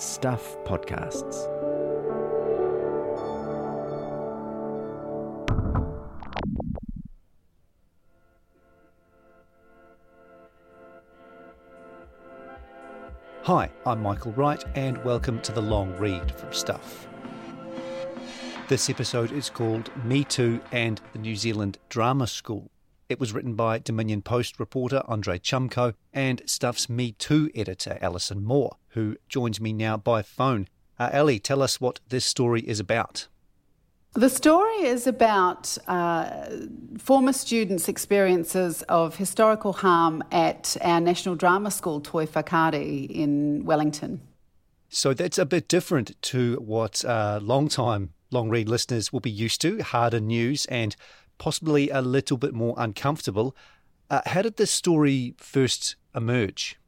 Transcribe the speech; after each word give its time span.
Stuff 0.00 0.56
Podcasts. 0.64 1.46
Hi, 13.42 13.70
I'm 13.84 14.02
Michael 14.02 14.32
Wright, 14.32 14.64
and 14.74 15.04
welcome 15.04 15.38
to 15.42 15.52
the 15.52 15.60
long 15.60 15.94
read 15.98 16.32
from 16.34 16.50
Stuff. 16.54 17.06
This 18.68 18.88
episode 18.88 19.32
is 19.32 19.50
called 19.50 19.90
Me 20.02 20.24
Too 20.24 20.62
and 20.72 20.98
the 21.12 21.18
New 21.18 21.36
Zealand 21.36 21.76
Drama 21.90 22.26
School. 22.26 22.70
It 23.10 23.20
was 23.20 23.34
written 23.34 23.52
by 23.52 23.80
Dominion 23.80 24.22
Post 24.22 24.58
reporter 24.58 25.02
Andre 25.06 25.38
Chumko 25.38 25.92
and 26.14 26.40
Stuff's 26.46 26.88
Me 26.88 27.12
Too 27.12 27.50
editor 27.54 27.98
Alison 28.00 28.42
Mau, 28.42 28.78
who 28.90 29.16
joins 29.28 29.60
me 29.60 29.72
now 29.72 29.96
by 29.96 30.22
phone. 30.22 30.68
Uh, 30.98 31.10
Ellie, 31.12 31.38
tell 31.38 31.62
us 31.62 31.80
what 31.80 32.00
this 32.08 32.24
story 32.24 32.60
is 32.62 32.80
about. 32.80 33.28
The 34.14 34.28
story 34.28 34.82
is 34.82 35.06
about 35.06 35.78
uh, 35.86 36.46
former 36.98 37.32
students' 37.32 37.88
experiences 37.88 38.82
of 38.82 39.16
historical 39.16 39.72
harm 39.72 40.24
at 40.32 40.76
our 40.82 41.00
National 41.00 41.36
Drama 41.36 41.70
School, 41.70 42.00
Toi 42.00 42.26
Whakaari, 42.26 43.08
in 43.08 43.64
Wellington. 43.64 44.20
So 44.88 45.14
that's 45.14 45.38
a 45.38 45.46
bit 45.46 45.68
different 45.68 46.20
to 46.22 46.56
what 46.56 47.04
uh, 47.04 47.38
long 47.40 47.68
time 47.68 48.12
long 48.32 48.48
read 48.48 48.68
listeners 48.68 49.12
will 49.12 49.20
be 49.20 49.30
used 49.30 49.60
to 49.60 49.80
harder 49.82 50.20
news 50.20 50.66
and 50.66 50.96
possibly 51.38 51.88
a 51.90 52.00
little 52.00 52.36
bit 52.36 52.52
more 52.52 52.74
uncomfortable. 52.78 53.56
Uh, 54.08 54.22
how 54.26 54.42
did 54.42 54.56
this 54.56 54.72
story 54.72 55.34
first 55.38 55.94
emerge? 56.14 56.79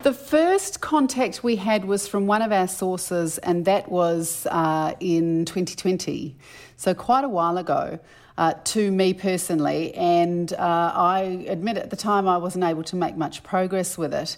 The 0.00 0.12
first 0.12 0.80
contact 0.80 1.42
we 1.42 1.56
had 1.56 1.86
was 1.86 2.06
from 2.06 2.26
one 2.26 2.42
of 2.42 2.52
our 2.52 2.68
sources, 2.68 3.38
and 3.38 3.64
that 3.64 3.90
was 3.90 4.46
uh, 4.50 4.92
in 5.00 5.46
2020, 5.46 6.36
so 6.76 6.94
quite 6.94 7.24
a 7.24 7.28
while 7.28 7.58
ago. 7.58 7.98
Uh, 8.38 8.52
to 8.64 8.90
me 8.90 9.14
personally, 9.14 9.94
and 9.94 10.52
uh, 10.52 10.92
I 10.94 11.46
admit 11.48 11.78
at 11.78 11.88
the 11.88 11.96
time 11.96 12.28
I 12.28 12.36
wasn't 12.36 12.64
able 12.64 12.82
to 12.82 12.94
make 12.94 13.16
much 13.16 13.42
progress 13.42 13.96
with 13.96 14.12
it. 14.12 14.36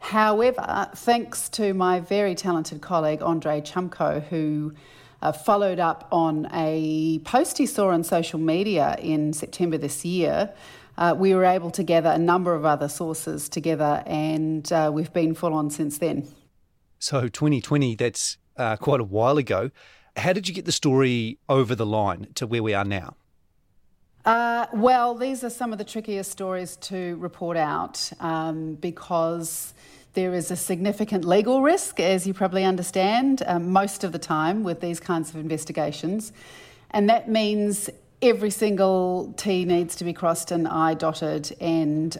However, 0.00 0.90
thanks 0.94 1.48
to 1.50 1.72
my 1.72 2.00
very 2.00 2.34
talented 2.34 2.82
colleague 2.82 3.22
Andre 3.22 3.62
Chumko, 3.62 4.22
who 4.24 4.74
uh, 5.22 5.32
followed 5.32 5.80
up 5.80 6.06
on 6.12 6.46
a 6.52 7.20
post 7.20 7.56
he 7.56 7.64
saw 7.64 7.88
on 7.88 8.04
social 8.04 8.38
media 8.38 8.96
in 9.00 9.32
September 9.32 9.78
this 9.78 10.04
year, 10.04 10.52
uh, 10.98 11.14
we 11.16 11.32
were 11.32 11.44
able 11.44 11.70
to 11.70 11.84
gather 11.84 12.10
a 12.10 12.18
number 12.18 12.54
of 12.54 12.64
other 12.64 12.88
sources 12.88 13.48
together, 13.48 14.02
and 14.04 14.70
uh, 14.72 14.90
we've 14.92 15.12
been 15.12 15.32
full 15.32 15.54
on 15.54 15.70
since 15.70 15.98
then. 15.98 16.28
So, 16.98 17.28
2020, 17.28 17.94
that's 17.94 18.36
uh, 18.56 18.76
quite 18.76 19.00
a 19.00 19.04
while 19.04 19.38
ago. 19.38 19.70
How 20.16 20.32
did 20.32 20.48
you 20.48 20.54
get 20.54 20.64
the 20.64 20.72
story 20.72 21.38
over 21.48 21.76
the 21.76 21.86
line 21.86 22.26
to 22.34 22.48
where 22.48 22.64
we 22.64 22.74
are 22.74 22.84
now? 22.84 23.14
Uh, 24.24 24.66
well, 24.74 25.14
these 25.14 25.44
are 25.44 25.50
some 25.50 25.70
of 25.72 25.78
the 25.78 25.84
trickiest 25.84 26.32
stories 26.32 26.76
to 26.78 27.16
report 27.16 27.56
out 27.56 28.10
um, 28.18 28.74
because 28.74 29.74
there 30.14 30.34
is 30.34 30.50
a 30.50 30.56
significant 30.56 31.24
legal 31.24 31.62
risk, 31.62 32.00
as 32.00 32.26
you 32.26 32.34
probably 32.34 32.64
understand, 32.64 33.44
um, 33.46 33.70
most 33.70 34.02
of 34.02 34.10
the 34.10 34.18
time 34.18 34.64
with 34.64 34.80
these 34.80 34.98
kinds 34.98 35.30
of 35.30 35.36
investigations. 35.36 36.32
And 36.90 37.08
that 37.08 37.28
means 37.28 37.88
every 38.20 38.50
single 38.50 39.32
T 39.36 39.64
needs 39.64 39.96
to 39.96 40.04
be 40.04 40.12
crossed 40.12 40.50
and 40.50 40.66
I 40.66 40.94
dotted, 40.94 41.56
and 41.60 42.16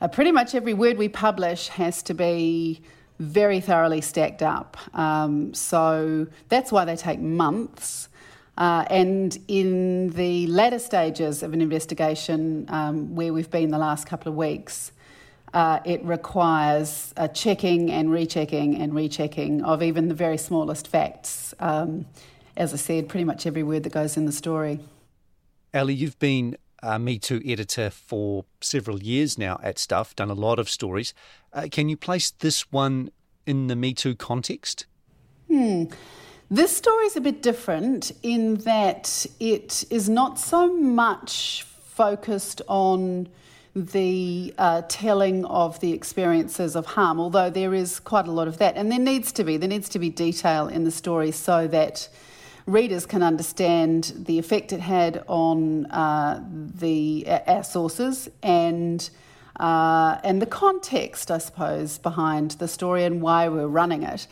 uh, 0.00 0.08
pretty 0.08 0.32
much 0.32 0.54
every 0.54 0.74
word 0.74 0.96
we 0.96 1.08
publish 1.08 1.68
has 1.68 2.02
to 2.04 2.14
be 2.14 2.82
very 3.18 3.60
thoroughly 3.60 4.00
stacked 4.00 4.42
up. 4.42 4.76
Um, 4.96 5.52
so 5.52 6.26
that's 6.48 6.72
why 6.72 6.84
they 6.84 6.96
take 6.96 7.20
months. 7.20 8.08
Uh, 8.56 8.84
and 8.90 9.38
in 9.48 10.10
the 10.10 10.46
latter 10.46 10.78
stages 10.78 11.42
of 11.42 11.52
an 11.52 11.60
investigation, 11.60 12.66
um, 12.68 13.14
where 13.14 13.32
we've 13.32 13.50
been 13.50 13.70
the 13.70 13.78
last 13.78 14.06
couple 14.06 14.30
of 14.30 14.36
weeks, 14.36 14.92
uh, 15.52 15.80
it 15.84 16.04
requires 16.04 17.12
checking 17.34 17.90
and 17.90 18.10
rechecking 18.10 18.76
and 18.76 18.94
rechecking 18.94 19.62
of 19.64 19.82
even 19.82 20.08
the 20.08 20.14
very 20.14 20.38
smallest 20.38 20.88
facts. 20.88 21.54
Um, 21.58 22.06
as 22.56 22.72
I 22.72 22.76
said, 22.76 23.08
pretty 23.08 23.24
much 23.24 23.46
every 23.46 23.62
word 23.62 23.82
that 23.82 23.92
goes 23.92 24.16
in 24.16 24.26
the 24.26 24.32
story. 24.32 24.80
Ali, 25.72 25.94
you've 25.94 26.18
been 26.18 26.56
a 26.82 26.98
Me 26.98 27.18
Too 27.18 27.40
editor 27.46 27.90
for 27.90 28.44
several 28.60 29.02
years 29.02 29.38
now 29.38 29.60
at 29.62 29.78
Stuff, 29.78 30.16
done 30.16 30.30
a 30.30 30.34
lot 30.34 30.58
of 30.58 30.68
stories. 30.68 31.14
Uh, 31.52 31.68
can 31.70 31.88
you 31.88 31.96
place 31.96 32.32
this 32.32 32.72
one 32.72 33.10
in 33.46 33.68
the 33.68 33.76
Me 33.76 33.94
Too 33.94 34.16
context? 34.16 34.86
Hmm. 35.48 35.84
This 36.50 36.76
story 36.76 37.04
is 37.06 37.16
a 37.16 37.20
bit 37.20 37.42
different 37.42 38.10
in 38.24 38.56
that 38.56 39.26
it 39.38 39.84
is 39.90 40.08
not 40.08 40.40
so 40.40 40.74
much 40.74 41.62
focused 41.62 42.62
on 42.66 43.28
the 43.76 44.52
uh, 44.58 44.82
telling 44.88 45.44
of 45.44 45.78
the 45.78 45.92
experiences 45.92 46.74
of 46.74 46.86
harm, 46.86 47.20
although 47.20 47.50
there 47.50 47.72
is 47.72 48.00
quite 48.00 48.26
a 48.26 48.32
lot 48.32 48.48
of 48.48 48.58
that. 48.58 48.76
And 48.76 48.90
there 48.90 48.98
needs 48.98 49.30
to 49.32 49.44
be, 49.44 49.56
there 49.56 49.68
needs 49.68 49.88
to 49.90 50.00
be 50.00 50.10
detail 50.10 50.66
in 50.66 50.82
the 50.82 50.90
story 50.90 51.30
so 51.30 51.68
that 51.68 52.08
readers 52.66 53.06
can 53.06 53.22
understand 53.22 54.12
the 54.16 54.38
effect 54.38 54.72
it 54.72 54.80
had 54.80 55.22
on 55.26 55.86
uh, 55.86 56.42
the 56.74 57.26
our 57.46 57.64
sources 57.64 58.28
and 58.42 59.10
uh, 59.58 60.18
and 60.24 60.40
the 60.40 60.46
context, 60.46 61.30
I 61.30 61.38
suppose, 61.38 61.98
behind 61.98 62.52
the 62.52 62.68
story 62.68 63.04
and 63.04 63.20
why 63.20 63.48
we're 63.48 63.66
running 63.66 64.02
it. 64.02 64.26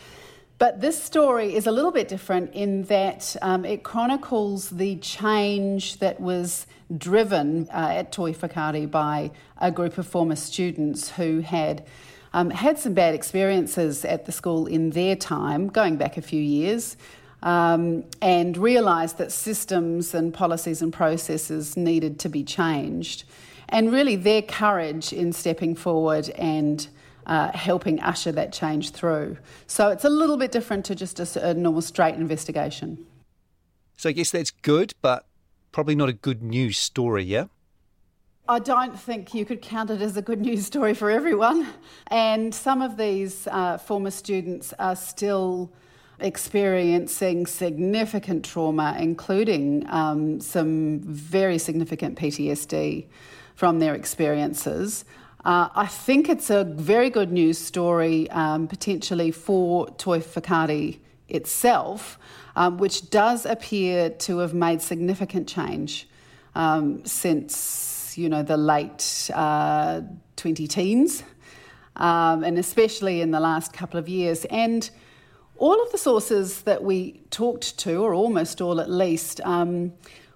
But 0.56 0.80
this 0.80 1.00
story 1.00 1.54
is 1.54 1.66
a 1.66 1.70
little 1.70 1.92
bit 1.92 2.08
different 2.08 2.52
in 2.54 2.84
that 2.84 3.36
um, 3.42 3.64
it 3.64 3.84
chronicles 3.84 4.70
the 4.70 4.96
change 4.96 5.98
that 5.98 6.18
was 6.18 6.66
driven 6.96 7.68
uh, 7.68 7.92
at 7.92 8.10
Toi 8.10 8.32
Whakaari 8.32 8.90
by 8.90 9.30
a 9.58 9.70
group 9.70 9.98
of 9.98 10.06
former 10.06 10.34
students 10.34 11.10
who 11.10 11.40
had 11.40 11.84
um, 12.32 12.50
had 12.50 12.78
some 12.78 12.92
bad 12.92 13.14
experiences 13.14 14.04
at 14.04 14.26
the 14.26 14.32
school 14.32 14.66
in 14.66 14.90
their 14.90 15.16
time, 15.16 15.68
going 15.68 15.96
back 15.96 16.16
a 16.16 16.22
few 16.22 16.42
years 16.42 16.96
um, 17.42 18.04
and 18.20 18.56
realised 18.56 19.18
that 19.18 19.32
systems 19.32 20.14
and 20.14 20.34
policies 20.34 20.82
and 20.82 20.92
processes 20.92 21.76
needed 21.76 22.18
to 22.20 22.28
be 22.28 22.44
changed. 22.44 23.24
And 23.68 23.92
really, 23.92 24.16
their 24.16 24.42
courage 24.42 25.12
in 25.12 25.32
stepping 25.32 25.74
forward 25.74 26.30
and 26.30 26.88
uh, 27.26 27.52
helping 27.52 28.00
usher 28.00 28.32
that 28.32 28.52
change 28.52 28.90
through. 28.90 29.36
So 29.66 29.90
it's 29.90 30.04
a 30.04 30.08
little 30.08 30.38
bit 30.38 30.50
different 30.50 30.86
to 30.86 30.94
just 30.94 31.20
a, 31.20 31.48
a 31.48 31.54
normal 31.54 31.82
straight 31.82 32.14
investigation. 32.14 33.06
So 33.96 34.08
I 34.08 34.12
guess 34.12 34.30
that's 34.30 34.50
good, 34.50 34.94
but 35.02 35.26
probably 35.72 35.94
not 35.94 36.08
a 36.08 36.14
good 36.14 36.42
news 36.42 36.78
story, 36.78 37.24
yeah? 37.24 37.46
I 38.48 38.60
don't 38.60 38.98
think 38.98 39.34
you 39.34 39.44
could 39.44 39.60
count 39.60 39.90
it 39.90 40.00
as 40.00 40.16
a 40.16 40.22
good 40.22 40.40
news 40.40 40.64
story 40.64 40.94
for 40.94 41.10
everyone. 41.10 41.68
And 42.06 42.54
some 42.54 42.80
of 42.80 42.96
these 42.96 43.46
uh, 43.48 43.76
former 43.76 44.10
students 44.10 44.72
are 44.78 44.96
still 44.96 45.70
experiencing 46.20 47.46
significant 47.46 48.44
trauma, 48.44 48.96
including 48.98 49.86
um, 49.88 50.40
some 50.40 51.00
very 51.00 51.58
significant 51.58 52.18
PTSD 52.18 53.06
from 53.54 53.78
their 53.78 53.94
experiences. 53.94 55.04
Uh, 55.44 55.68
I 55.74 55.86
think 55.86 56.28
it's 56.28 56.50
a 56.50 56.64
very 56.64 57.10
good 57.10 57.32
news 57.32 57.58
story, 57.58 58.28
um, 58.30 58.66
potentially 58.66 59.30
for 59.30 59.88
Toi 59.90 60.18
Whakaari 60.18 60.98
itself, 61.28 62.18
um, 62.56 62.78
which 62.78 63.10
does 63.10 63.46
appear 63.46 64.10
to 64.10 64.38
have 64.38 64.54
made 64.54 64.82
significant 64.82 65.48
change 65.48 66.08
um, 66.54 67.04
since 67.04 68.18
you 68.18 68.28
know 68.28 68.42
the 68.42 68.56
late 68.56 69.30
uh, 69.32 70.00
20 70.36 70.66
teens, 70.66 71.22
um, 71.96 72.42
and 72.42 72.58
especially 72.58 73.20
in 73.20 73.30
the 73.30 73.40
last 73.40 73.72
couple 73.72 73.98
of 73.98 74.08
years. 74.08 74.44
And 74.46 74.90
all 75.58 75.82
of 75.82 75.92
the 75.92 75.98
sources 75.98 76.62
that 76.62 76.82
we 76.82 77.20
talked 77.30 77.76
to, 77.78 78.02
or 78.02 78.14
almost 78.14 78.60
all 78.60 78.80
at 78.80 78.90
least, 78.90 79.40
um, 79.42 79.92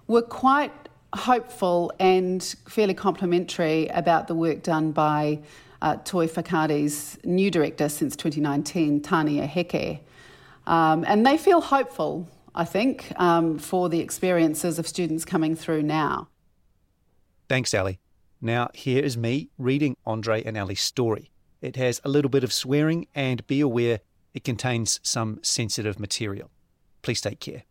were 0.07 0.21
quite 0.21 0.71
hopeful 1.15 1.91
and 1.99 2.55
fairly 2.67 2.93
complimentary 2.93 3.87
about 3.87 4.27
the 4.27 4.35
work 4.35 4.63
done 4.63 4.91
by 4.91 5.39
uh, 5.81 5.97
Toi 6.03 6.27
Whakaari's 6.27 7.17
new 7.23 7.49
director 7.49 7.89
since 7.89 8.15
2019, 8.15 9.01
Tania 9.01 9.47
Heke. 9.47 9.99
Um, 10.65 11.03
and 11.07 11.25
they 11.25 11.37
feel 11.37 11.61
hopeful, 11.61 12.27
I 12.55 12.65
think, 12.65 13.11
um, 13.17 13.59
for 13.59 13.89
the 13.89 13.99
experiences 13.99 14.79
of 14.79 14.87
students 14.87 15.25
coming 15.25 15.55
through 15.55 15.83
now. 15.83 16.29
Thanks, 17.49 17.73
Ali. 17.73 17.99
Now, 18.41 18.69
here 18.73 19.03
is 19.03 19.17
me 19.17 19.49
reading 19.57 19.95
Andre 20.05 20.43
and 20.43 20.57
Ali's 20.57 20.81
story. 20.81 21.31
It 21.61 21.75
has 21.75 22.01
a 22.03 22.09
little 22.09 22.29
bit 22.29 22.43
of 22.43 22.51
swearing, 22.51 23.07
and 23.15 23.45
be 23.47 23.61
aware 23.61 23.99
it 24.33 24.43
contains 24.43 24.99
some 25.03 25.39
sensitive 25.43 25.99
material. 25.99 26.49
Please 27.01 27.21
take 27.21 27.39
care. 27.39 27.63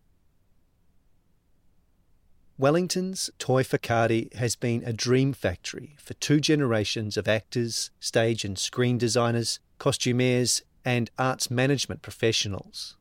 Wellington's 2.58 3.30
Toi 3.38 3.62
Whakaari 3.64 4.32
has 4.34 4.54
been 4.54 4.84
a 4.84 4.92
dream 4.92 5.32
factory 5.32 5.96
for 5.98 6.14
two 6.14 6.38
generations 6.38 7.16
of 7.16 7.26
actors, 7.26 7.90
stage 7.98 8.44
and 8.44 8.56
screen 8.58 8.98
designers, 8.98 9.58
costumiers, 9.78 10.62
and 10.84 11.10
arts 11.18 11.50
management 11.50 12.02
professionals. 12.02 12.96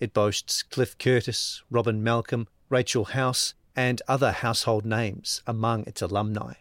It 0.00 0.14
boasts 0.14 0.62
Cliff 0.62 0.96
Curtis, 0.96 1.62
Robyn 1.70 2.02
Malcolm, 2.02 2.46
Rachel 2.70 3.06
House, 3.06 3.54
and 3.74 4.00
other 4.08 4.32
household 4.32 4.84
names 4.86 5.42
among 5.46 5.84
its 5.86 6.00
alumni. 6.00 6.54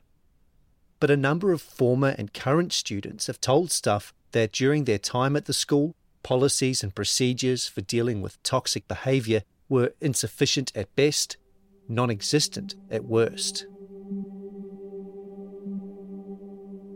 But 0.99 1.11
a 1.11 1.17
number 1.17 1.51
of 1.51 1.61
former 1.61 2.15
and 2.17 2.33
current 2.33 2.73
students 2.73 3.27
have 3.27 3.39
told 3.39 3.71
Stuff 3.71 4.13
that 4.31 4.51
during 4.51 4.83
their 4.83 4.97
time 4.97 5.35
at 5.35 5.45
the 5.45 5.53
school, 5.53 5.95
policies 6.23 6.83
and 6.83 6.95
procedures 6.95 7.67
for 7.67 7.81
dealing 7.81 8.21
with 8.21 8.41
toxic 8.43 8.87
behaviour 8.87 9.43
were 9.69 9.93
insufficient 10.01 10.71
at 10.75 10.95
best, 10.95 11.37
non 11.87 12.09
existent 12.09 12.75
at 12.89 13.05
worst. 13.05 13.65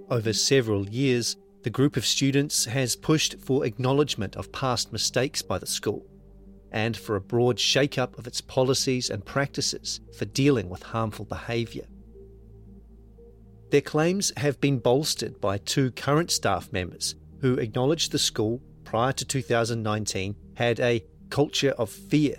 Over 0.09 0.33
several 0.33 0.89
years, 0.89 1.37
the 1.63 1.69
group 1.69 1.95
of 1.95 2.05
students 2.05 2.65
has 2.65 2.95
pushed 2.95 3.39
for 3.39 3.65
acknowledgement 3.65 4.35
of 4.35 4.51
past 4.51 4.91
mistakes 4.91 5.41
by 5.41 5.57
the 5.57 5.67
school 5.67 6.05
and 6.71 6.95
for 6.97 7.15
a 7.15 7.21
broad 7.21 7.59
shake 7.59 7.97
up 7.97 8.17
of 8.17 8.27
its 8.27 8.41
policies 8.41 9.09
and 9.09 9.25
practices 9.25 9.99
for 10.17 10.25
dealing 10.25 10.69
with 10.69 10.83
harmful 10.83 11.25
behaviour. 11.25 11.85
Their 13.71 13.81
claims 13.81 14.33
have 14.37 14.59
been 14.59 14.79
bolstered 14.79 15.39
by 15.39 15.57
two 15.59 15.91
current 15.91 16.31
staff 16.31 16.71
members 16.73 17.15
who 17.39 17.55
acknowledged 17.55 18.11
the 18.11 18.19
school 18.19 18.61
prior 18.91 19.13
to 19.13 19.23
2019 19.23 20.35
had 20.55 20.77
a 20.81 21.01
culture 21.29 21.73
of 21.77 21.89
fear 21.89 22.35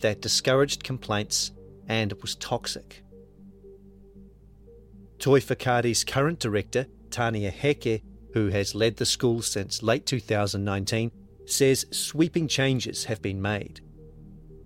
that 0.00 0.20
discouraged 0.20 0.82
complaints 0.82 1.52
and 1.86 2.12
was 2.14 2.34
toxic. 2.34 3.04
Toi 5.20 5.38
Whakaari's 5.38 6.02
current 6.02 6.40
director, 6.40 6.88
Tania 7.10 7.52
Heke, 7.52 8.02
who 8.32 8.48
has 8.48 8.74
led 8.74 8.96
the 8.96 9.06
school 9.06 9.42
since 9.42 9.80
late 9.80 10.04
2019, 10.04 11.12
says 11.46 11.86
sweeping 11.92 12.48
changes 12.48 13.04
have 13.04 13.22
been 13.22 13.40
made. 13.40 13.80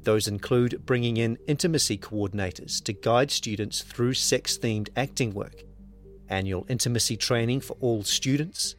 Those 0.04 0.28
include 0.28 0.86
bringing 0.86 1.18
in 1.18 1.36
intimacy 1.46 1.98
coordinators 1.98 2.82
to 2.84 2.94
guide 2.94 3.30
students 3.30 3.82
through 3.82 4.14
sex 4.14 4.56
themed 4.56 4.88
acting 4.96 5.34
work, 5.34 5.64
annual 6.30 6.64
intimacy 6.70 7.18
training 7.18 7.60
for 7.60 7.76
all 7.80 8.04
students, 8.04 8.74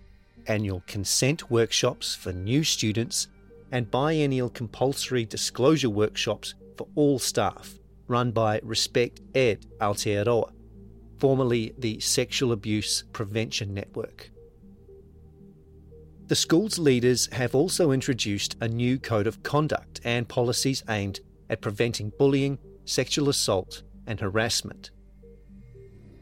annual 0.48 0.84
consent 0.88 1.52
workshops 1.52 2.16
for 2.16 2.32
new 2.34 2.64
students, 2.64 3.28
and 3.72 3.92
biennial 3.92 4.50
compulsory 4.50 5.26
disclosure 5.26 5.90
workshops 5.90 6.56
for 6.78 6.88
all 6.96 7.20
staff 7.20 7.80
run 8.08 8.32
by 8.32 8.60
Respect 8.64 9.20
Ed 9.36 9.66
Aotearoa 9.80 10.52
formerly 11.18 11.74
the 11.78 12.00
Sexual 12.00 12.52
Abuse 12.52 13.04
Prevention 13.14 13.74
Network. 13.74 14.32
The 16.28 16.36
school's 16.36 16.78
leaders 16.78 17.28
have 17.32 17.56
also 17.56 17.92
introduced 17.92 18.58
a 18.60 18.68
new 18.68 19.00
code 19.00 19.28
of 19.28 19.44
conduct 19.44 20.02
and 20.04 20.28
policies 20.28 20.84
aimed 20.90 21.22
at 21.50 21.62
preventing 21.62 22.12
bullying, 22.18 22.60
sexual 22.86 23.30
assault, 23.30 23.84
and 24.06 24.20
harassment. 24.20 24.92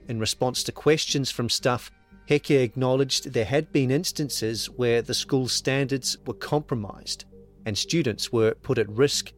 In 0.07 0.19
response 0.19 0.61
to 0.63 0.71
questions 0.71 1.31
from 1.31 1.49
staff, 1.49 1.91
Heke 2.27 2.63
acknowledged 2.63 3.33
there 3.33 3.45
had 3.45 3.71
been 3.71 3.91
instances 3.91 4.67
where 4.69 5.01
the 5.01 5.13
school's 5.13 5.53
standards 5.53 6.17
were 6.25 6.33
compromised 6.33 7.25
and 7.65 7.77
students 7.77 8.31
were 8.31 8.55
put 8.55 8.77
at 8.77 8.89
risk 8.89 9.31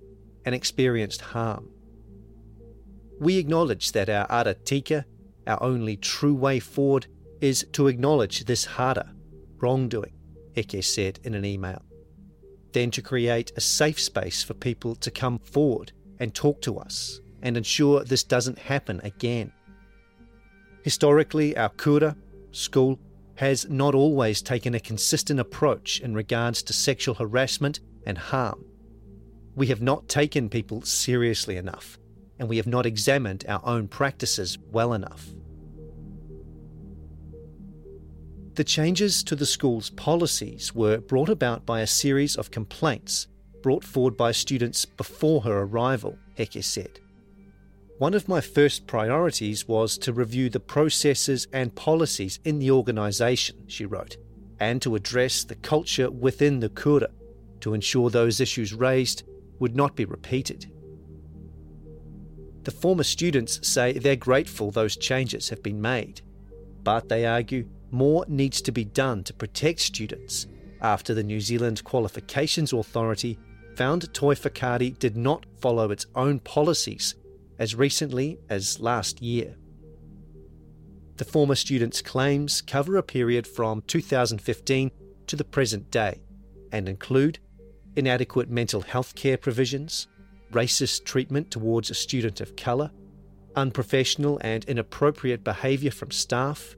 and 0.45 0.55
experienced 0.55 1.21
harm. 1.21 1.69
We 3.19 3.37
acknowledge 3.37 3.91
that 3.91 4.09
our 4.09 4.25
ara 4.29 4.53
tika 4.53 5.05
our 5.47 5.61
only 5.63 5.95
true 5.95 6.35
way 6.35 6.59
forward 6.59 7.07
is 7.41 7.65
to 7.71 7.87
acknowledge 7.87 8.45
this 8.45 8.65
harder 8.65 9.11
wrongdoing, 9.59 10.13
Heke 10.55 10.83
said 10.83 11.19
in 11.23 11.33
an 11.33 11.45
email. 11.45 11.81
Then 12.73 12.91
to 12.91 13.01
create 13.01 13.51
a 13.55 13.61
safe 13.61 13.99
space 13.99 14.43
for 14.43 14.53
people 14.53 14.95
to 14.95 15.09
come 15.09 15.39
forward 15.39 15.93
and 16.19 16.33
talk 16.33 16.61
to 16.61 16.77
us 16.77 17.21
and 17.41 17.55
ensure 17.55 18.03
this 18.03 18.23
doesn't 18.23 18.59
happen 18.59 18.99
again. 19.03 19.51
Historically, 20.83 21.55
our 21.57 21.69
kura, 21.69 22.15
school, 22.51 22.99
has 23.35 23.69
not 23.69 23.93
always 23.93 24.41
taken 24.41 24.73
a 24.73 24.79
consistent 24.79 25.39
approach 25.39 25.99
in 25.99 26.13
regards 26.13 26.63
to 26.63 26.73
sexual 26.73 27.15
harassment 27.15 27.79
and 28.05 28.17
harm. 28.17 28.65
We 29.55 29.67
have 29.67 29.81
not 29.81 30.07
taken 30.07 30.49
people 30.49 30.81
seriously 30.81 31.57
enough, 31.57 31.99
and 32.39 32.49
we 32.49 32.57
have 32.57 32.67
not 32.67 32.85
examined 32.85 33.45
our 33.47 33.61
own 33.63 33.87
practices 33.87 34.57
well 34.71 34.93
enough. 34.93 35.27
The 38.55 38.63
changes 38.63 39.23
to 39.25 39.35
the 39.35 39.45
school's 39.45 39.91
policies 39.91 40.73
were 40.73 40.97
brought 40.97 41.29
about 41.29 41.65
by 41.65 41.81
a 41.81 41.87
series 41.87 42.35
of 42.35 42.49
complaints 42.49 43.27
brought 43.61 43.83
forward 43.83 44.17
by 44.17 44.31
students 44.31 44.85
before 44.85 45.41
her 45.41 45.59
arrival, 45.59 46.17
Heke 46.35 46.63
said. 46.63 46.99
One 47.97 48.13
of 48.13 48.27
my 48.27 48.41
first 48.41 48.85
priorities 48.85 49.67
was 49.67 49.97
to 49.99 50.13
review 50.13 50.49
the 50.51 50.59
processes 50.59 51.47
and 51.51 51.73
policies 51.73 52.39
in 52.45 52.59
the 52.59 52.69
organisation, 52.69 53.63
she 53.65 53.87
wrote, 53.87 54.17
and 54.59 54.79
to 54.83 54.93
address 54.95 55.43
the 55.43 55.55
culture 55.55 56.11
within 56.11 56.59
the 56.59 56.69
Kura 56.69 57.09
to 57.61 57.73
ensure 57.73 58.11
those 58.11 58.39
issues 58.39 58.71
raised 58.71 59.23
would 59.57 59.75
not 59.75 59.95
be 59.95 60.05
repeated. 60.05 60.71
The 62.65 62.71
former 62.71 63.03
students 63.03 63.67
say 63.67 63.93
they're 63.93 64.15
grateful 64.15 64.69
those 64.69 64.95
changes 64.95 65.49
have 65.49 65.63
been 65.63 65.81
made, 65.81 66.21
but 66.83 67.09
they 67.09 67.25
argue 67.25 67.67
more 67.89 68.25
needs 68.27 68.61
to 68.61 68.71
be 68.71 68.85
done 68.85 69.23
to 69.23 69.33
protect 69.33 69.79
students 69.79 70.45
after 70.81 71.15
the 71.15 71.23
New 71.23 71.41
Zealand 71.41 71.83
Qualifications 71.83 72.73
Authority 72.73 73.39
found 73.75 74.13
Toi 74.13 74.35
Whakaari 74.35 74.99
did 74.99 75.17
not 75.17 75.47
follow 75.59 75.89
its 75.89 76.05
own 76.13 76.39
policies 76.41 77.15
as 77.59 77.75
recently 77.75 78.39
as 78.49 78.79
last 78.79 79.21
year. 79.21 79.55
The 81.17 81.25
former 81.25 81.55
students' 81.55 82.01
claims 82.01 82.61
cover 82.61 82.95
a 82.97 83.03
period 83.03 83.47
from 83.47 83.81
2015 83.87 84.91
to 85.27 85.35
the 85.35 85.43
present 85.43 85.89
day 85.89 86.21
and 86.71 86.87
include 86.87 87.39
inadequate 87.95 88.49
mental 88.49 88.81
health 88.81 89.15
care 89.15 89.37
provisions, 89.37 90.07
racist 90.51 91.05
treatment 91.05 91.49
towards 91.49 91.89
a 91.89 91.95
student 91.95 92.39
of 92.39 92.55
colour, 92.55 92.91
unprofessional 93.55 94.37
and 94.43 94.63
inappropriate 94.65 95.43
behaviour 95.43 95.89
from 95.89 96.11
staff, 96.11 96.75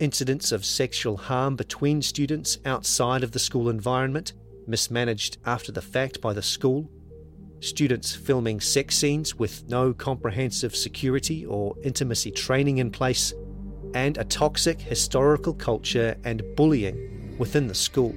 incidents 0.00 0.50
of 0.50 0.64
sexual 0.64 1.16
harm 1.16 1.54
between 1.54 2.00
students 2.00 2.58
outside 2.64 3.22
of 3.22 3.32
the 3.32 3.38
school 3.38 3.68
environment, 3.68 4.32
mismanaged 4.66 5.36
after 5.44 5.70
the 5.70 5.82
fact 5.82 6.20
by 6.22 6.32
the 6.32 6.42
school, 6.42 6.90
students 7.62 8.14
filming 8.14 8.60
sex 8.60 8.96
scenes 8.96 9.36
with 9.36 9.68
no 9.68 9.94
comprehensive 9.94 10.74
security 10.74 11.46
or 11.46 11.76
intimacy 11.84 12.30
training 12.30 12.78
in 12.78 12.90
place, 12.90 13.32
and 13.94 14.18
a 14.18 14.24
toxic 14.24 14.80
historical 14.80 15.54
culture 15.54 16.16
and 16.24 16.42
bullying 16.56 17.36
within 17.38 17.68
the 17.68 17.74
school. 17.74 18.14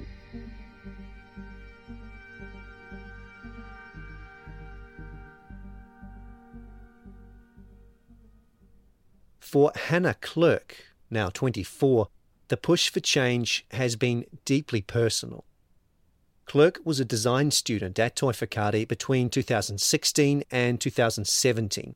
For 9.38 9.70
Hannah 9.74 10.16
Clerk, 10.20 10.76
now 11.08 11.30
24, 11.30 12.08
the 12.48 12.56
push 12.56 12.88
for 12.88 13.00
change 13.00 13.64
has 13.70 13.94
been 13.94 14.24
deeply 14.44 14.82
personal. 14.82 15.44
Clerk 16.46 16.78
was 16.84 17.00
a 17.00 17.04
design 17.04 17.50
student 17.50 17.98
at 17.98 18.14
Toi 18.14 18.30
Whakaari 18.30 18.86
between 18.86 19.28
2016 19.28 20.44
and 20.50 20.80
2017 20.80 21.94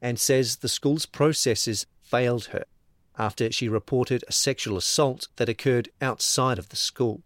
and 0.00 0.18
says 0.18 0.56
the 0.56 0.68
school's 0.68 1.04
processes 1.04 1.86
failed 2.02 2.46
her 2.46 2.64
after 3.18 3.52
she 3.52 3.68
reported 3.68 4.24
a 4.26 4.32
sexual 4.32 4.78
assault 4.78 5.28
that 5.36 5.50
occurred 5.50 5.90
outside 6.00 6.58
of 6.58 6.70
the 6.70 6.76
school. 6.76 7.22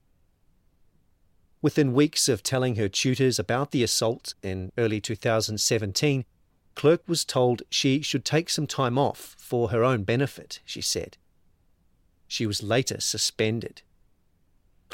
Within 1.62 1.94
weeks 1.94 2.28
of 2.28 2.42
telling 2.42 2.74
her 2.74 2.88
tutors 2.88 3.38
about 3.38 3.70
the 3.70 3.84
assault 3.84 4.34
in 4.42 4.72
early 4.76 5.00
2017, 5.00 6.24
Clerk 6.74 7.02
was 7.06 7.24
told 7.24 7.62
she 7.70 8.02
should 8.02 8.24
take 8.24 8.50
some 8.50 8.66
time 8.66 8.98
off 8.98 9.36
for 9.38 9.68
her 9.68 9.84
own 9.84 10.02
benefit, 10.02 10.60
she 10.64 10.80
said. 10.80 11.16
She 12.26 12.46
was 12.46 12.64
later 12.64 13.00
suspended. 13.00 13.82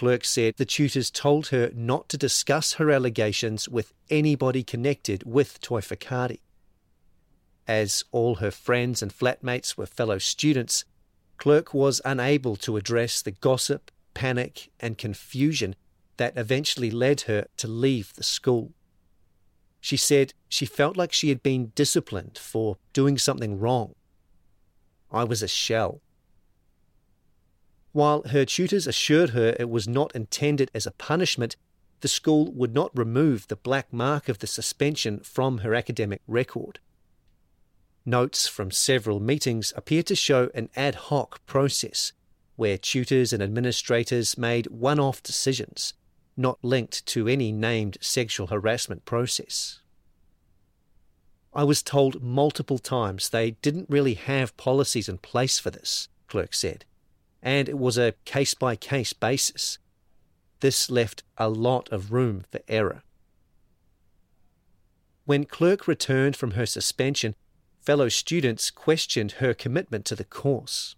Clerk 0.00 0.25
said 0.25 0.54
the 0.57 0.64
tutors 0.64 1.11
told 1.11 1.49
her 1.49 1.71
not 1.75 2.09
to 2.09 2.16
discuss 2.16 2.73
her 2.73 2.90
allegations 2.90 3.69
with 3.69 3.92
anybody 4.09 4.62
connected 4.62 5.25
with 5.26 5.61
Toi 5.61 5.83
Whakaari. 5.83 6.40
As 7.69 8.02
all 8.11 8.37
her 8.37 8.50
friends 8.50 9.02
and 9.02 9.12
flatmates 9.12 9.76
were 9.76 9.85
fellow 9.85 10.16
students, 10.16 10.87
Clerk 11.37 11.75
was 11.75 12.00
unable 12.02 12.57
to 12.57 12.78
address 12.78 13.21
the 13.21 13.30
gossip, 13.30 13.90
panic, 14.14 14.71
and 14.80 14.97
confusion 14.97 15.76
that 16.16 16.33
eventually 16.35 16.90
led 16.90 17.21
her 17.33 17.45
to 17.59 17.69
leave 17.69 18.14
the 18.14 18.25
school. 18.25 18.73
She 19.83 19.99
said 19.99 20.33
she 20.49 20.64
felt 20.64 20.97
like 20.97 21.12
she 21.12 21.28
had 21.28 21.42
been 21.42 21.73
disciplined 21.75 22.38
for 22.38 22.78
doing 22.95 23.19
something 23.19 23.61
wrong. 23.61 23.95
I 25.12 25.25
was 25.25 25.42
a 25.42 25.47
shell. 25.47 26.00
While 27.92 28.23
her 28.28 28.44
tutors 28.44 28.87
assured 28.87 29.30
her 29.30 29.56
it 29.59 29.68
was 29.68 29.88
not 29.88 30.14
intended 30.14 30.70
as 30.75 30.87
a 30.87 30.92
punishment, 30.92 31.56
the 32.00 32.09
school 32.09 32.52
would 32.52 32.73
not 32.73 32.97
remove 32.97 33.49
the 33.49 33.56
black 33.56 33.92
mark 33.92 34.28
of 34.28 34.38
the 34.38 34.47
suspension 34.47 35.20
from 35.20 35.59
her 35.59 35.75
academic 35.75 36.23
record. 36.26 36.78
Notes 38.06 38.47
from 38.47 38.70
several 38.70 39.20
meetings 39.20 39.73
appear 39.76 40.02
to 40.04 40.14
show 40.14 40.50
an 40.54 40.70
ad 40.76 40.94
hoc 40.94 41.44
process 41.47 42.12
where 42.56 42.78
tutors 42.78 43.32
and 43.32 43.42
administrators 43.42 44.37
made 44.38 44.66
one 44.66 45.00
off 45.00 45.23
decisions, 45.23 45.94
not 46.37 46.59
linked 46.62 47.04
to 47.06 47.26
any 47.26 47.52
named 47.52 47.99
sexual 48.00 48.49
harassment 48.49 49.04
process. 49.04 49.80
I 51.52 51.64
was 51.64 51.82
told 51.82 52.23
multiple 52.23 52.78
times 52.78 53.28
they 53.28 53.52
didn't 53.62 53.90
really 53.90 54.14
have 54.14 54.56
policies 54.56 55.09
in 55.09 55.18
place 55.18 55.59
for 55.59 55.70
this, 55.70 56.09
Clerk 56.28 56.54
said, 56.54 56.85
and 57.42 57.68
it 57.68 57.78
was 57.78 57.97
a 57.97 58.14
case 58.25 58.54
by 58.54 58.76
case 58.76 59.12
basis. 59.12 59.78
This 60.61 60.90
left 60.90 61.23
a 61.38 61.49
lot 61.49 61.88
of 61.90 62.12
room 62.12 62.44
for 62.50 62.61
error. 62.68 63.02
When 65.25 65.44
Clerk 65.44 65.87
returned 65.87 66.37
from 66.37 66.52
her 66.52 66.66
suspension, 66.66 67.35
fellow 67.80 68.09
students 68.09 68.70
questioned 68.70 69.32
her 69.32 69.54
commitment 69.54 70.04
to 70.06 70.16
the 70.16 70.25
course. 70.25 70.97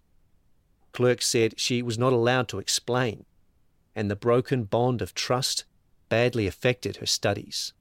Clerk 0.91 1.21
said 1.21 1.59
she 1.59 1.81
was 1.81 1.97
not 1.97 2.13
allowed 2.13 2.47
to 2.49 2.59
explain, 2.59 3.25
and 3.95 4.09
the 4.09 4.15
broken 4.15 4.63
bond 4.63 5.01
of 5.01 5.13
trust 5.13 5.65
badly 6.09 6.45
affected 6.45 6.97
her 6.97 7.05
studies. 7.05 7.73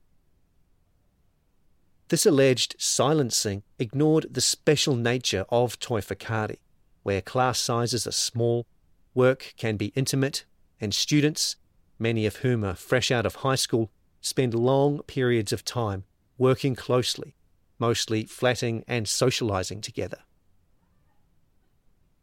This 2.09 2.27
alleged 2.27 2.77
silencing 2.79 3.63
ignored 3.79 4.27
the 4.31 4.41
special 4.41 4.95
nature 4.95 5.47
of 5.49 5.79
Whakaari, 5.79 6.59
where 7.03 7.21
class 7.21 7.59
sizes 7.59 8.07
are 8.07 8.13
small, 8.13 8.67
work 9.15 9.55
can 9.57 9.77
be 9.77 9.93
intimate, 9.95 10.45
and 10.81 10.95
students, 10.95 11.57
many 11.99 12.27
of 12.27 12.37
whom 12.37 12.65
are 12.65 12.75
fresh 12.75 13.11
out 13.11 13.27
of 13.27 13.37
high 13.37 13.57
school, 13.57 13.91
spend 14.21 14.55
long 14.55 15.01
periods 15.03 15.53
of 15.53 15.65
time 15.65 16.05
working 16.39 16.75
closely, 16.75 17.35
mostly 17.79 18.25
flatting 18.25 18.85
and 18.89 19.09
socializing 19.09 19.81
together. 19.81 20.19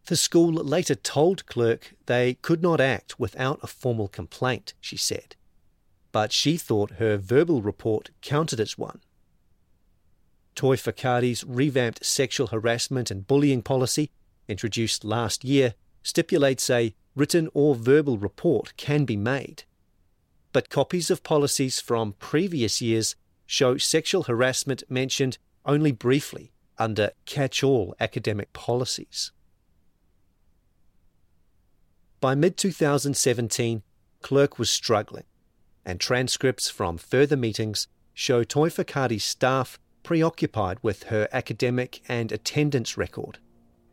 The 0.05 0.15
school 0.15 0.51
later 0.51 0.95
told 0.95 1.45
Clerk 1.45 1.93
they 2.07 2.33
could 2.36 2.63
not 2.63 2.81
act 2.81 3.19
without 3.19 3.59
a 3.62 3.67
formal 3.67 4.07
complaint, 4.07 4.74
she 4.81 4.98
said, 4.98 5.36
but 6.12 6.31
she 6.31 6.57
thought 6.57 6.91
her 6.91 7.17
verbal 7.17 7.62
report 7.62 8.09
counted 8.21 8.59
as 8.59 8.77
one. 8.77 9.01
Toi 10.55 10.75
Whakaari's 10.75 11.43
revamped 11.43 12.03
sexual 12.03 12.48
harassment 12.48 13.12
and 13.12 13.27
bullying 13.27 13.62
policy, 13.62 14.09
introduced 14.50 15.06
last 15.06 15.44
year, 15.44 15.75
stipulates 16.03 16.70
a 16.70 16.94
written 17.15 17.50
or 17.53 17.75
verbal 17.75 18.18
report 18.18 18.74
can 18.77 19.06
be 19.06 19.18
made. 19.18 19.63
But 20.51 20.70
copies 20.70 21.12
of 21.12 21.24
policies 21.24 21.79
from 21.79 22.13
previous 22.13 22.82
years 22.82 23.15
show 23.46 23.77
sexual 23.77 24.24
harassment 24.24 24.84
mentioned 24.89 25.38
only 25.65 25.91
briefly 25.91 26.51
under 26.77 27.12
catch 27.25 27.63
all 27.63 27.96
academic 28.00 28.53
policies. 28.53 29.32
By 32.22 32.36
mid 32.36 32.58
2017, 32.58 33.84
Clerk 34.22 34.60
was 34.60 34.70
struggling, 34.70 35.24
and 35.86 36.00
transcripts 36.00 36.70
from 36.70 36.98
further 36.98 37.38
meetings 37.38 37.88
show 38.13 38.44
Whakaari's 38.44 39.24
staff 39.24 39.79
preoccupied 40.03 40.77
with 40.82 41.03
her 41.03 41.27
academic 41.32 42.01
and 42.08 42.32
attendance 42.32 42.98
record, 42.98 43.38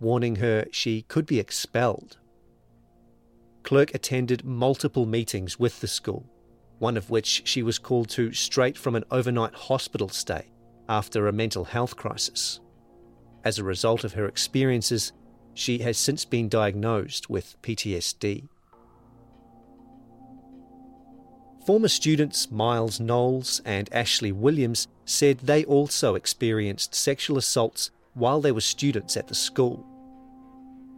warning 0.00 0.36
her 0.36 0.66
she 0.70 1.02
could 1.02 1.26
be 1.26 1.38
expelled. 1.38 2.18
Clerk 3.62 3.94
attended 3.94 4.44
multiple 4.44 5.06
meetings 5.06 5.58
with 5.58 5.80
the 5.80 5.88
school, 5.88 6.24
one 6.78 6.96
of 6.96 7.10
which 7.10 7.42
she 7.44 7.62
was 7.62 7.78
called 7.78 8.08
to 8.10 8.32
straight 8.32 8.78
from 8.78 8.94
an 8.94 9.04
overnight 9.10 9.54
hospital 9.54 10.08
stay 10.08 10.46
after 10.88 11.26
a 11.26 11.32
mental 11.32 11.64
health 11.64 11.96
crisis. 11.96 12.60
As 13.44 13.58
a 13.58 13.64
result 13.64 14.04
of 14.04 14.14
her 14.14 14.26
experiences, 14.26 15.12
she 15.54 15.78
has 15.78 15.96
since 15.96 16.24
been 16.24 16.48
diagnosed 16.48 17.30
with 17.30 17.60
PTSD. 17.62 18.48
Former 21.66 21.88
students 21.88 22.50
Miles 22.50 23.00
Knowles 23.00 23.60
and 23.64 23.88
Ashley 23.92 24.30
Williams 24.30 24.86
said 25.04 25.38
they 25.38 25.64
also 25.64 26.14
experienced 26.14 26.94
sexual 26.94 27.38
assaults 27.38 27.90
while 28.16 28.40
they 28.40 28.50
were 28.50 28.62
students 28.62 29.16
at 29.16 29.28
the 29.28 29.34
school. 29.34 29.86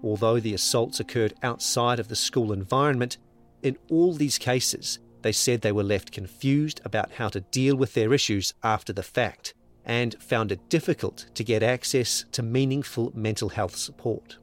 Although 0.04 0.38
the 0.38 0.54
assaults 0.54 1.00
occurred 1.00 1.34
outside 1.42 1.98
of 1.98 2.06
the 2.06 2.16
school 2.16 2.52
environment, 2.52 3.18
in 3.60 3.76
all 3.90 4.14
these 4.14 4.38
cases, 4.38 5.00
they 5.22 5.32
said 5.32 5.60
they 5.60 5.72
were 5.72 5.82
left 5.82 6.12
confused 6.12 6.80
about 6.84 7.10
how 7.12 7.28
to 7.28 7.40
deal 7.40 7.75
with 7.75 7.94
their 7.94 8.14
issues 8.14 8.54
after 8.62 8.92
the 8.92 9.02
fact 9.02 9.52
and 9.84 10.14
found 10.22 10.52
it 10.52 10.68
difficult 10.68 11.26
to 11.34 11.42
get 11.42 11.62
access 11.62 12.25
to 12.30 12.42
meaningful 12.42 13.10
mental 13.16 13.48
health 13.48 13.75
support. 13.75 14.38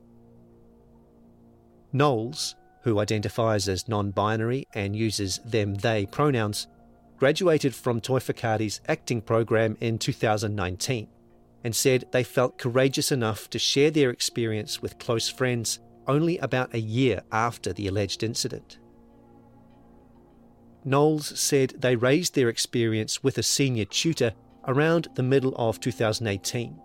Knowles, 1.94 2.56
who 2.82 3.00
identifies 3.00 3.70
as 3.70 3.88
non 3.88 4.12
binary 4.12 4.66
and 4.74 4.98
uses 4.98 5.40
them 5.46 5.76
they 5.76 6.06
pronouns, 6.08 6.68
graduated 7.18 7.74
from 7.74 8.02
Toi 8.02 8.20
Whakaari's 8.20 8.82
acting 8.90 9.22
program 9.22 9.78
in 9.80 9.98
2019 9.98 11.08
and 11.66 11.76
said 11.76 12.06
they 12.12 12.24
felt 12.24 12.60
courageous 12.60 13.12
enough 13.12 13.50
to 13.50 13.58
share 13.58 13.90
their 13.90 14.12
experience 14.12 14.84
with 14.84 15.00
close 15.00 15.28
friends 15.28 15.80
only 16.06 16.38
about 16.38 16.76
a 16.76 16.80
year 16.80 17.24
after 17.32 17.74
the 17.74 17.88
alleged 17.88 18.22
incident. 18.22 18.78
Knowles 20.84 21.40
said 21.40 21.74
they 21.80 21.96
raised 21.96 22.36
their 22.36 22.50
experience 22.50 23.24
with 23.24 23.40
a 23.40 23.44
senior 23.44 23.86
tutor 23.86 24.34
around 24.68 25.08
the 25.16 25.24
middle 25.24 25.56
of 25.56 25.80
2018, 25.80 26.80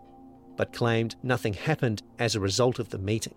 but 0.57 0.73
claimed 0.73 1.15
nothing 1.23 1.53
happened 1.53 2.03
as 2.19 2.35
a 2.35 2.41
result 2.41 2.79
of 2.79 2.89
the 2.89 2.99
meeting. 2.99 3.35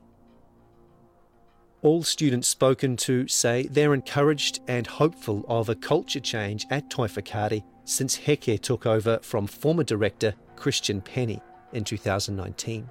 All 1.81 2.03
students 2.03 2.47
spoken 2.47 2.95
to 2.95 3.27
say 3.27 3.63
they're 3.63 3.93
encouraged 3.93 4.61
and 4.69 4.87
hopeful 4.87 5.43
of 5.49 5.67
a 5.67 5.75
culture 5.75 6.21
change 6.21 6.65
at 6.69 6.89
Toi 6.89 7.07
Whakaari 7.07 7.65
since 7.85 8.17
Heke 8.17 8.59
took 8.61 8.85
over 8.85 9.19
from 9.21 9.47
former 9.47 9.83
director 9.83 10.33
Christian 10.55 11.01
Penny 11.01 11.41
in 11.71 11.83
2019. 11.83 12.89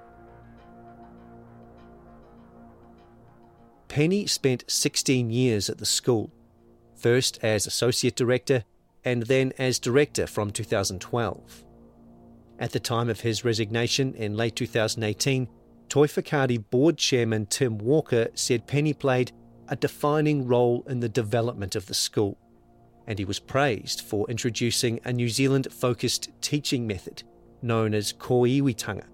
Penny 3.87 4.25
spent 4.25 4.63
16 4.67 5.29
years 5.29 5.69
at 5.69 5.77
the 5.77 5.85
school, 5.85 6.31
first 6.95 7.37
as 7.43 7.67
associate 7.67 8.15
director 8.15 8.63
and 9.05 9.23
then 9.23 9.53
as 9.57 9.79
director 9.79 10.25
from 10.25 10.51
2012. 10.51 11.63
At 12.59 12.71
the 12.71 12.79
time 12.79 13.09
of 13.09 13.19
his 13.19 13.43
resignation 13.43 14.13
in 14.15 14.37
late 14.37 14.55
2018, 14.55 15.47
Toi 15.89 16.07
Whakaari 16.07 16.63
board 16.71 16.97
chairman 16.97 17.45
Tim 17.45 17.77
Walker 17.77 18.29
said 18.33 18.67
Penny 18.67 18.93
played 18.93 19.31
a 19.67 19.75
defining 19.75 20.47
role 20.47 20.83
in 20.87 20.99
the 20.99 21.09
development 21.09 21.75
of 21.75 21.85
the 21.85 21.93
school, 21.93 22.37
and 23.07 23.19
he 23.19 23.25
was 23.25 23.39
praised 23.39 24.01
for 24.01 24.29
introducing 24.29 24.99
a 25.05 25.13
New 25.13 25.29
Zealand 25.29 25.67
focused 25.71 26.29
teaching 26.41 26.87
method 26.87 27.23
known 27.61 27.93
as 27.93 28.13
Koiwitanga, 28.13 29.05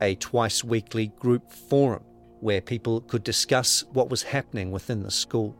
a 0.00 0.14
twice 0.16 0.62
weekly 0.62 1.08
group 1.18 1.50
forum 1.50 2.04
where 2.40 2.60
people 2.60 3.00
could 3.00 3.24
discuss 3.24 3.84
what 3.92 4.10
was 4.10 4.22
happening 4.22 4.70
within 4.70 5.02
the 5.02 5.10
school. 5.10 5.56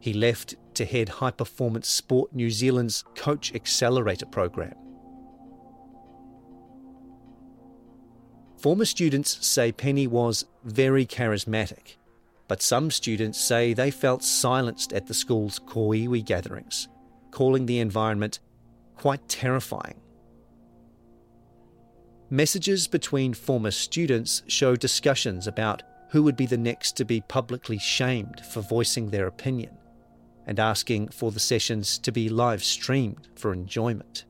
He 0.00 0.12
left 0.12 0.56
to 0.74 0.84
head 0.84 1.08
High 1.08 1.30
Performance 1.30 1.88
Sport 1.88 2.34
New 2.34 2.50
Zealand's 2.50 3.04
Coach 3.14 3.54
Accelerator 3.54 4.26
program. 4.26 4.74
Former 8.58 8.84
students 8.84 9.46
say 9.46 9.70
Penny 9.70 10.08
was 10.08 10.44
very 10.64 11.06
charismatic, 11.06 11.96
but 12.48 12.62
some 12.62 12.90
students 12.90 13.38
say 13.38 13.72
they 13.72 13.90
felt 13.90 14.24
silenced 14.24 14.92
at 14.92 15.06
the 15.06 15.14
school's 15.14 15.58
koiwi 15.60 16.24
gatherings, 16.24 16.88
calling 17.30 17.66
the 17.66 17.78
environment 17.78 18.40
quite 18.96 19.28
terrifying. 19.28 20.00
Messages 22.30 22.88
between 22.88 23.32
former 23.32 23.70
students 23.70 24.42
show 24.48 24.76
discussions 24.76 25.46
about 25.46 25.82
who 26.10 26.22
would 26.22 26.36
be 26.36 26.46
the 26.46 26.56
next 26.56 26.96
to 26.96 27.04
be 27.04 27.20
publicly 27.20 27.78
shamed 27.78 28.42
for 28.46 28.60
voicing 28.60 29.10
their 29.10 29.26
opinion, 29.26 29.76
and 30.46 30.58
asking 30.58 31.08
for 31.08 31.30
the 31.30 31.40
sessions 31.40 31.98
to 31.98 32.10
be 32.10 32.28
live 32.28 32.64
streamed 32.64 33.28
for 33.36 33.52
enjoyment. 33.52 34.24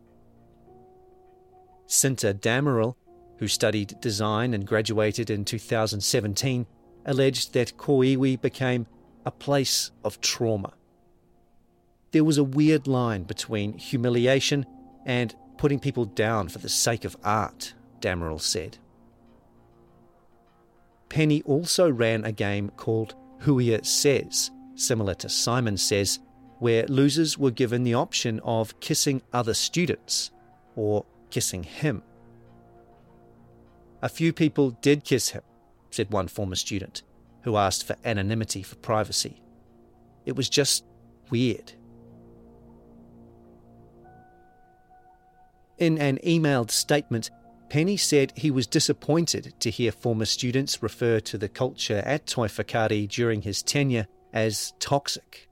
Cinta 1.87 2.35
Damerel 2.35 2.97
who 3.39 3.49
studied 3.49 3.99
design 4.01 4.53
and 4.53 4.67
graduated 4.67 5.31
in 5.31 5.45
2017, 5.45 6.67
alleged 7.09 7.55
that 7.55 7.77
Koiwi 7.77 8.41
became 8.41 8.87
a 9.25 9.31
place 9.31 9.91
of 10.05 10.21
trauma. 10.21 10.75
There 12.13 12.25
was 12.25 12.39
a 12.39 12.45
weird 12.45 12.87
line 12.87 13.25
between 13.25 13.77
humiliation 13.77 14.65
and 15.05 15.35
putting 15.57 15.81
people 15.81 16.05
down 16.05 16.49
for 16.49 16.59
the 16.59 16.69
sake 16.69 17.05
of 17.05 17.17
art, 17.25 17.75
Damerel 18.01 18.41
said. 18.41 18.79
Penny 21.09 21.43
also 21.43 21.91
ran 21.91 22.25
a 22.25 22.33
game 22.33 22.71
called 22.77 23.15
Huia 23.43 23.85
Says, 23.85 24.51
similar 24.75 25.15
to 25.15 25.29
Simon 25.29 25.77
Says, 25.77 26.21
where 26.59 26.87
losers 26.87 27.39
were 27.39 27.51
given 27.51 27.83
the 27.83 27.95
option 27.95 28.41
of 28.45 28.79
kissing 28.81 29.23
other 29.33 29.55
students 29.55 30.31
or 30.77 31.05
kissing 31.31 31.63
him. 31.63 32.03
A 34.03 34.09
few 34.09 34.33
people 34.33 34.71
did 34.71 35.05
kiss 35.05 35.31
him, 35.31 35.43
said 35.91 36.13
one 36.13 36.29
former 36.29 36.55
student, 36.55 37.03
who 37.43 37.57
asked 37.57 37.87
for 37.87 37.97
anonymity 38.05 38.63
for 38.63 38.77
privacy. 38.77 39.43
It 40.27 40.37
was 40.37 40.49
just 40.49 40.85
weird. 41.31 41.73
In 45.79 45.99
an 45.99 46.19
emailed 46.25 46.71
statement, 46.71 47.31
Penny 47.71 47.97
said 47.97 48.33
he 48.35 48.51
was 48.51 48.67
disappointed 48.67 49.55
to 49.61 49.71
hear 49.71 49.93
former 49.93 50.25
students 50.25 50.83
refer 50.83 51.21
to 51.21 51.39
the 51.39 51.49
culture 51.49 51.99
at 51.99 52.27
Toi 52.27 52.49
Whakaari 52.49 53.07
during 53.09 53.43
his 53.43 53.63
tenure 53.63 54.07
as 54.33 54.73
toxic. 54.81 55.49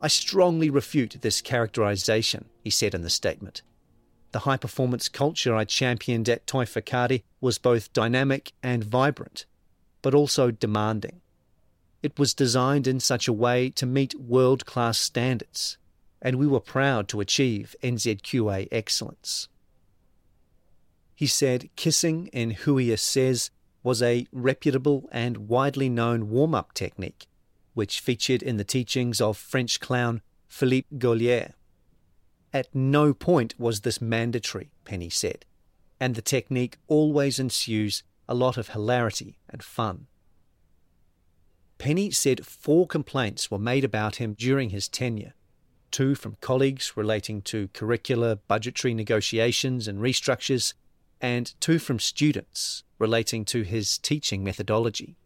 I 0.00 0.08
strongly 0.08 0.70
refute 0.70 1.18
this 1.20 1.42
characterization, 1.42 2.46
he 2.62 2.70
said 2.70 2.94
in 2.94 3.02
the 3.02 3.10
statement. 3.10 3.62
The 4.32 4.40
high 4.40 4.56
performance 4.56 5.08
culture 5.08 5.54
I 5.54 5.64
championed 5.64 6.28
at 6.28 6.46
Toi 6.46 6.64
Whakaari 6.64 7.22
was 7.40 7.58
both 7.58 7.92
dynamic 7.92 8.52
and 8.62 8.84
vibrant, 8.84 9.44
but 10.02 10.14
also 10.14 10.50
demanding. 10.50 11.20
It 12.02 12.18
was 12.18 12.32
designed 12.32 12.86
in 12.86 13.00
such 13.00 13.28
a 13.28 13.32
way 13.32 13.70
to 13.70 13.86
meet 13.86 14.18
world 14.18 14.64
class 14.66 14.98
standards, 14.98 15.78
and 16.22 16.36
we 16.36 16.46
were 16.46 16.60
proud 16.60 17.08
to 17.08 17.20
achieve 17.20 17.74
NZQA 17.82 18.68
excellence. 18.70 19.48
He 21.14 21.26
said 21.26 21.68
kissing 21.76 22.28
in 22.28 22.52
Huia 22.54 22.98
Says 22.98 23.50
was 23.82 24.00
a 24.00 24.26
reputable 24.32 25.08
and 25.12 25.48
widely 25.48 25.88
known 25.88 26.30
warm 26.30 26.54
up 26.54 26.72
technique, 26.72 27.26
which 27.74 28.00
featured 28.00 28.42
in 28.42 28.56
the 28.56 28.64
teachings 28.64 29.20
of 29.20 29.36
French 29.36 29.80
clown 29.80 30.22
Philippe 30.48 30.88
Gaulier. 30.96 31.52
At 32.52 32.74
no 32.74 33.14
point 33.14 33.54
was 33.58 33.80
this 33.80 34.00
mandatory, 34.00 34.70
Penny 34.84 35.10
said, 35.10 35.44
and 36.00 36.14
the 36.14 36.22
technique 36.22 36.78
always 36.88 37.38
ensues 37.38 38.02
a 38.28 38.34
lot 38.34 38.56
of 38.56 38.68
hilarity 38.70 39.38
and 39.48 39.62
fun. 39.62 40.06
Penny 41.78 42.10
said 42.10 42.44
four 42.44 42.86
complaints 42.86 43.50
were 43.50 43.58
made 43.58 43.84
about 43.84 44.16
him 44.16 44.34
during 44.34 44.70
his 44.70 44.88
tenure 44.88 45.34
two 45.90 46.14
from 46.14 46.36
colleagues 46.40 46.96
relating 46.96 47.42
to 47.42 47.68
curricular 47.68 48.38
budgetary 48.48 48.94
negotiations 48.94 49.88
and 49.88 50.00
restructures, 50.00 50.74
and 51.20 51.54
two 51.60 51.78
from 51.78 51.98
students 51.98 52.84
relating 52.98 53.44
to 53.44 53.62
his 53.62 53.98
teaching 53.98 54.42
methodology. 54.42 55.16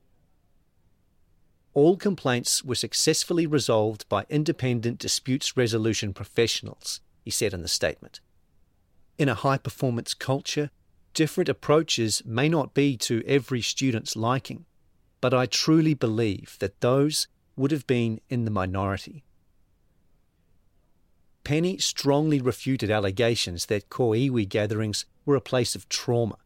All 1.72 1.96
complaints 1.96 2.64
were 2.64 2.74
successfully 2.74 3.46
resolved 3.46 4.08
by 4.08 4.26
independent 4.28 4.98
disputes 4.98 5.56
resolution 5.56 6.14
professionals, 6.14 7.00
he 7.24 7.30
said 7.30 7.54
in 7.54 7.62
the 7.62 7.68
statement. 7.68 8.20
In 9.16 9.28
a 9.28 9.34
high 9.34 9.58
performance 9.58 10.12
culture, 10.12 10.70
different 11.14 11.48
approaches 11.48 12.22
may 12.24 12.48
not 12.48 12.74
be 12.74 12.96
to 12.98 13.22
every 13.26 13.62
student's 13.62 14.16
liking, 14.16 14.66
but 15.20 15.32
I 15.32 15.46
truly 15.46 15.94
believe 15.94 16.56
that 16.60 16.80
those 16.80 17.28
would 17.56 17.70
have 17.70 17.86
been 17.86 18.20
in 18.28 18.44
the 18.44 18.50
minority. 18.50 19.24
Penny 21.44 21.78
strongly 21.78 22.40
refuted 22.40 22.90
allegations 22.90 23.66
that 23.66 23.90
ko 23.90 24.10
iwi 24.10 24.48
gatherings 24.48 25.04
were 25.24 25.36
a 25.36 25.40
place 25.40 25.74
of 25.74 25.88
trauma, 25.88 26.36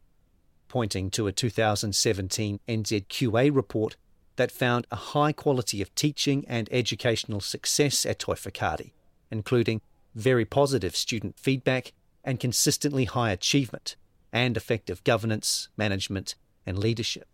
pointing 0.69 1.11
to 1.11 1.27
a 1.27 1.33
2017 1.33 2.61
NZQA 2.69 3.55
report 3.55 3.97
that 4.37 4.53
found 4.53 4.87
a 4.91 4.97
high 4.97 5.33
quality 5.33 5.81
of 5.83 5.95
teaching 5.95 6.45
and 6.49 6.69
educational 6.71 7.41
success 7.41 8.05
at 8.05 8.19
Toi 8.19 8.35
Whakaari, 8.35 8.93
including 9.31 9.81
very 10.15 10.45
positive 10.45 10.97
student 10.97 11.39
feedback, 11.39 11.93
and 12.25 12.41
consistently 12.41 13.05
high 13.05 13.31
achievement, 13.31 13.97
and 14.33 14.57
effective 14.57 15.03
governance, 15.05 15.69
management, 15.77 16.35
and 16.67 16.79
leadership. 16.79 17.29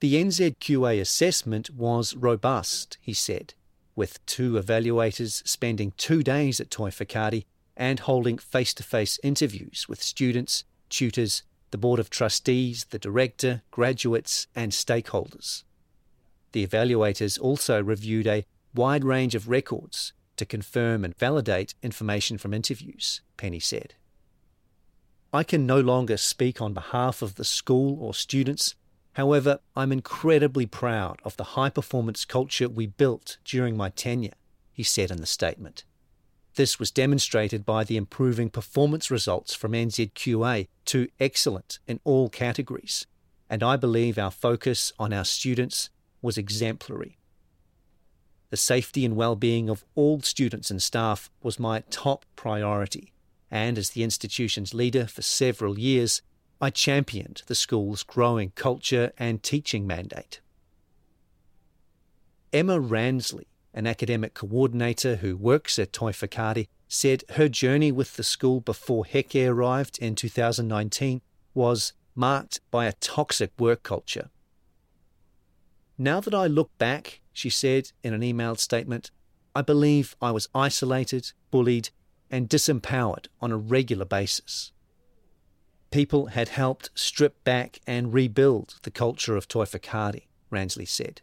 The 0.00 0.14
NZQA 0.14 1.00
assessment 1.00 1.70
was 1.70 2.16
robust, 2.16 2.98
he 3.00 3.12
said, 3.12 3.54
with 3.94 4.24
two 4.24 4.52
evaluators 4.52 5.46
spending 5.46 5.92
two 5.96 6.22
days 6.22 6.60
at 6.60 6.70
Toi 6.70 6.90
Whakaari 6.90 7.44
and 7.76 8.00
holding 8.00 8.38
face 8.38 8.74
to 8.74 8.82
face 8.82 9.18
interviews 9.22 9.86
with 9.88 10.02
students, 10.02 10.64
tutors, 10.88 11.42
the 11.70 11.78
Board 11.78 12.00
of 12.00 12.10
Trustees, 12.10 12.86
the 12.90 12.98
Director, 12.98 13.62
graduates, 13.70 14.46
and 14.54 14.72
stakeholders. 14.72 15.64
The 16.52 16.66
evaluators 16.66 17.40
also 17.40 17.82
reviewed 17.82 18.26
a 18.26 18.44
wide 18.74 19.04
range 19.04 19.34
of 19.34 19.48
records 19.48 20.12
to 20.40 20.46
confirm 20.46 21.04
and 21.04 21.14
validate 21.18 21.74
information 21.82 22.38
from 22.38 22.54
interviews, 22.54 23.20
Penny 23.36 23.60
said. 23.60 23.92
I 25.34 25.44
can 25.44 25.66
no 25.66 25.78
longer 25.78 26.16
speak 26.16 26.62
on 26.62 26.72
behalf 26.72 27.20
of 27.20 27.34
the 27.34 27.44
school 27.44 28.02
or 28.02 28.14
students. 28.14 28.74
However, 29.12 29.58
I'm 29.76 29.92
incredibly 29.92 30.64
proud 30.64 31.20
of 31.24 31.36
the 31.36 31.44
high 31.44 31.68
performance 31.68 32.24
culture 32.24 32.70
we 32.70 32.86
built 32.86 33.36
during 33.44 33.76
my 33.76 33.90
tenure, 33.90 34.32
he 34.72 34.82
said 34.82 35.10
in 35.10 35.18
the 35.18 35.26
statement. 35.26 35.84
This 36.54 36.78
was 36.78 36.90
demonstrated 36.90 37.66
by 37.66 37.84
the 37.84 37.98
improving 37.98 38.48
performance 38.48 39.10
results 39.10 39.54
from 39.54 39.72
NZQA 39.72 40.68
to 40.86 41.08
excellent 41.20 41.80
in 41.86 42.00
all 42.02 42.30
categories, 42.30 43.06
and 43.50 43.62
I 43.62 43.76
believe 43.76 44.16
our 44.16 44.30
focus 44.30 44.94
on 44.98 45.12
our 45.12 45.26
students 45.26 45.90
was 46.22 46.38
exemplary. 46.38 47.18
The 48.50 48.56
safety 48.56 49.04
and 49.04 49.16
well-being 49.16 49.70
of 49.70 49.84
all 49.94 50.20
students 50.22 50.70
and 50.70 50.82
staff 50.82 51.30
was 51.40 51.60
my 51.60 51.84
top 51.88 52.26
priority, 52.34 53.12
and 53.50 53.78
as 53.78 53.90
the 53.90 54.02
institution's 54.02 54.74
leader 54.74 55.06
for 55.06 55.22
several 55.22 55.78
years, 55.78 56.20
I 56.60 56.70
championed 56.70 57.42
the 57.46 57.54
school's 57.54 58.02
growing 58.02 58.50
culture 58.56 59.12
and 59.16 59.42
teaching 59.42 59.86
mandate. 59.86 60.40
Emma 62.52 62.80
Ransley, 62.80 63.46
an 63.72 63.86
academic 63.86 64.34
coordinator 64.34 65.16
who 65.16 65.36
works 65.36 65.78
at 65.78 65.92
Toi 65.92 66.10
Whakaari, 66.10 66.66
said 66.88 67.22
her 67.30 67.48
journey 67.48 67.92
with 67.92 68.16
the 68.16 68.24
school 68.24 68.60
before 68.60 69.04
Heke 69.04 69.48
arrived 69.48 69.96
in 70.00 70.16
2019 70.16 71.22
was 71.54 71.92
marked 72.16 72.60
by 72.72 72.86
a 72.86 72.92
toxic 72.94 73.52
work 73.60 73.84
culture. 73.84 74.28
Now 76.02 76.18
that 76.20 76.32
I 76.32 76.46
look 76.46 76.70
back, 76.78 77.20
she 77.30 77.50
said 77.50 77.92
in 78.02 78.14
an 78.14 78.22
emailed 78.22 78.58
statement, 78.58 79.10
I 79.54 79.60
believe 79.60 80.16
I 80.22 80.30
was 80.30 80.48
isolated, 80.54 81.32
bullied, 81.50 81.90
and 82.30 82.48
disempowered 82.48 83.26
on 83.42 83.52
a 83.52 83.58
regular 83.58 84.06
basis. 84.06 84.72
People 85.90 86.28
had 86.28 86.48
helped 86.48 86.88
strip 86.94 87.44
back 87.44 87.80
and 87.86 88.14
rebuild 88.14 88.76
the 88.82 88.90
culture 88.90 89.36
of 89.36 89.46
Toi 89.46 89.66
Whakaari, 89.66 90.22
Ransley 90.50 90.88
said. 90.88 91.20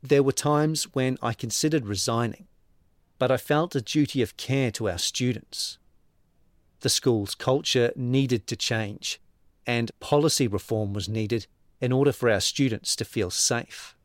There 0.00 0.22
were 0.22 0.30
times 0.30 0.84
when 0.94 1.18
I 1.20 1.32
considered 1.32 1.88
resigning, 1.88 2.46
but 3.18 3.32
I 3.32 3.36
felt 3.36 3.74
a 3.74 3.80
duty 3.80 4.22
of 4.22 4.36
care 4.36 4.70
to 4.70 4.88
our 4.88 4.98
students. 4.98 5.78
The 6.82 6.88
school's 6.88 7.34
culture 7.34 7.90
needed 7.96 8.46
to 8.46 8.54
change, 8.54 9.20
and 9.66 9.90
policy 9.98 10.46
reform 10.46 10.92
was 10.92 11.08
needed 11.08 11.48
in 11.80 11.92
order 11.92 12.12
for 12.12 12.30
our 12.30 12.40
students 12.40 12.94
to 12.96 13.04
feel 13.04 13.30
safe. 13.30 13.96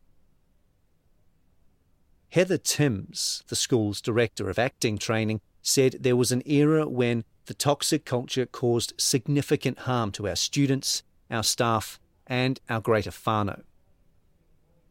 Heather 2.29 2.57
Timms, 2.57 3.43
the 3.47 3.55
school's 3.55 4.01
director 4.01 4.49
of 4.49 4.59
acting 4.59 4.97
training, 4.97 5.41
said 5.61 5.97
there 5.99 6.15
was 6.15 6.31
an 6.31 6.43
era 6.45 6.88
when 6.88 7.23
the 7.45 7.53
toxic 7.53 8.05
culture 8.05 8.45
caused 8.45 8.93
significant 8.97 9.79
harm 9.79 10.11
to 10.11 10.27
our 10.27 10.35
students, 10.35 11.03
our 11.29 11.43
staff, 11.43 11.99
and 12.27 12.59
our 12.69 12.81
greater 12.81 13.11
whānau. 13.11 13.61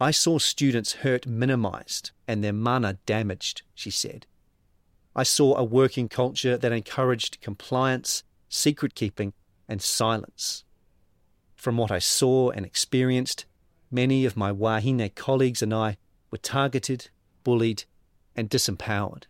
I 0.00 0.10
saw 0.10 0.38
students 0.38 0.94
hurt 0.94 1.26
minimised 1.26 2.10
and 2.26 2.42
their 2.42 2.52
mana 2.52 2.98
damaged, 3.06 3.62
she 3.74 3.90
said. 3.90 4.26
I 5.16 5.22
saw 5.22 5.56
a 5.56 5.64
working 5.64 6.08
culture 6.08 6.56
that 6.56 6.72
encouraged 6.72 7.40
compliance, 7.40 8.24
secret 8.48 8.94
keeping, 8.94 9.32
and 9.68 9.80
silence. 9.80 10.63
From 11.64 11.79
what 11.79 11.90
I 11.90 11.98
saw 11.98 12.50
and 12.50 12.66
experienced, 12.66 13.46
many 13.90 14.27
of 14.27 14.37
my 14.37 14.53
wahine 14.53 15.09
colleagues 15.14 15.62
and 15.62 15.72
I 15.72 15.96
were 16.31 16.37
targeted, 16.37 17.09
bullied, 17.42 17.85
and 18.37 18.50
disempowered. 18.50 19.22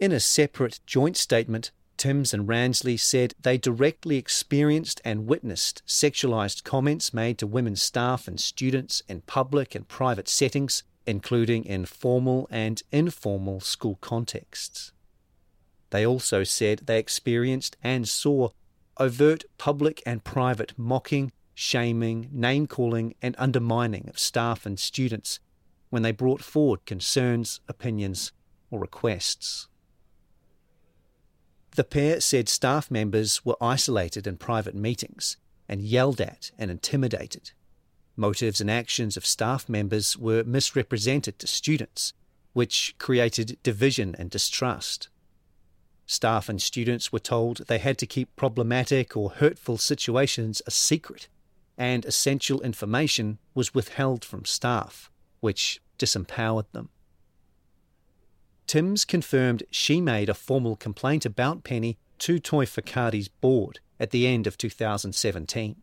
In 0.00 0.10
a 0.10 0.20
separate 0.20 0.80
joint 0.86 1.18
statement, 1.18 1.70
Timms 1.98 2.32
and 2.32 2.48
Ransley 2.48 2.98
said 2.98 3.34
they 3.38 3.58
directly 3.58 4.16
experienced 4.16 5.02
and 5.04 5.26
witnessed 5.26 5.82
sexualized 5.86 6.64
comments 6.64 7.12
made 7.12 7.36
to 7.40 7.46
women 7.46 7.76
staff 7.76 8.26
and 8.26 8.40
students 8.40 9.02
in 9.06 9.20
public 9.20 9.74
and 9.74 9.86
private 9.86 10.30
settings, 10.30 10.82
including 11.04 11.66
in 11.66 11.84
formal 11.84 12.48
and 12.50 12.82
informal 12.90 13.60
school 13.60 13.96
contexts. 13.96 14.92
They 15.90 16.06
also 16.06 16.42
said 16.42 16.84
they 16.86 16.98
experienced 16.98 17.76
and 17.82 18.08
saw 18.08 18.48
overt 18.98 19.44
public 19.58 20.02
and 20.06 20.24
private 20.24 20.72
mocking, 20.76 21.32
shaming, 21.54 22.28
name 22.32 22.66
calling, 22.66 23.14
and 23.22 23.34
undermining 23.38 24.08
of 24.08 24.18
staff 24.18 24.66
and 24.66 24.78
students 24.78 25.40
when 25.90 26.02
they 26.02 26.12
brought 26.12 26.42
forward 26.42 26.84
concerns, 26.86 27.60
opinions, 27.68 28.32
or 28.70 28.80
requests. 28.80 29.68
The 31.76 31.84
pair 31.84 32.20
said 32.20 32.48
staff 32.48 32.90
members 32.90 33.44
were 33.44 33.56
isolated 33.60 34.26
in 34.26 34.36
private 34.36 34.74
meetings 34.74 35.36
and 35.68 35.82
yelled 35.82 36.20
at 36.20 36.50
and 36.58 36.70
intimidated. 36.70 37.52
Motives 38.16 38.60
and 38.60 38.70
actions 38.70 39.16
of 39.16 39.26
staff 39.26 39.68
members 39.68 40.16
were 40.16 40.44
misrepresented 40.44 41.38
to 41.40 41.46
students, 41.46 42.12
which 42.52 42.94
created 42.98 43.58
division 43.64 44.14
and 44.18 44.30
distrust. 44.30 45.08
Staff 46.06 46.48
and 46.48 46.60
students 46.60 47.12
were 47.12 47.18
told 47.18 47.58
they 47.66 47.78
had 47.78 47.98
to 47.98 48.06
keep 48.06 48.34
problematic 48.36 49.16
or 49.16 49.30
hurtful 49.30 49.78
situations 49.78 50.60
a 50.66 50.70
secret, 50.70 51.28
and 51.78 52.04
essential 52.04 52.60
information 52.60 53.38
was 53.54 53.74
withheld 53.74 54.24
from 54.24 54.44
staff, 54.44 55.10
which 55.40 55.80
disempowered 55.98 56.70
them. 56.72 56.90
Timms 58.66 59.04
confirmed 59.04 59.62
she 59.70 60.00
made 60.00 60.28
a 60.28 60.34
formal 60.34 60.76
complaint 60.76 61.24
about 61.24 61.64
Penny 61.64 61.98
to 62.18 62.38
Toi 62.38 62.64
Whakaari's 62.64 63.28
board 63.28 63.80
at 64.00 64.10
the 64.10 64.26
end 64.26 64.46
of 64.46 64.56
2017. 64.56 65.76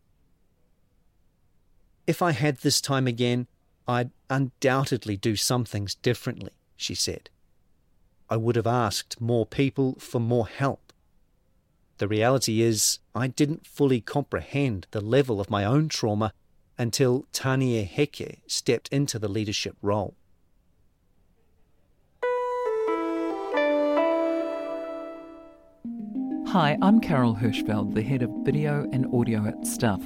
If 2.06 2.20
I 2.20 2.32
had 2.32 2.58
this 2.58 2.80
time 2.80 3.06
again, 3.06 3.46
I'd 3.86 4.10
undoubtedly 4.28 5.16
do 5.16 5.36
some 5.36 5.64
things 5.64 5.94
differently, 5.94 6.52
she 6.76 6.94
said. 6.94 7.30
I 8.32 8.36
would 8.36 8.56
have 8.56 8.66
asked 8.66 9.20
more 9.20 9.44
people 9.44 9.96
for 9.98 10.18
more 10.18 10.48
help. 10.48 10.94
The 11.98 12.08
reality 12.08 12.62
is, 12.62 12.98
I 13.14 13.26
didn't 13.26 13.66
fully 13.66 14.00
comprehend 14.00 14.86
the 14.92 15.02
level 15.02 15.38
of 15.38 15.50
my 15.50 15.66
own 15.66 15.90
trauma 15.90 16.32
until 16.78 17.26
Tania 17.34 17.84
Heke 17.84 18.38
stepped 18.46 18.88
into 18.88 19.18
the 19.18 19.28
leadership 19.28 19.76
role. 19.82 20.14
Hi, 26.46 26.78
I'm 26.80 27.00
Carol 27.00 27.34
Hirschfeld, 27.36 27.94
the 27.94 28.00
head 28.00 28.22
of 28.22 28.30
video 28.44 28.88
and 28.94 29.04
audio 29.14 29.46
at 29.46 29.66
Stuff. 29.66 30.00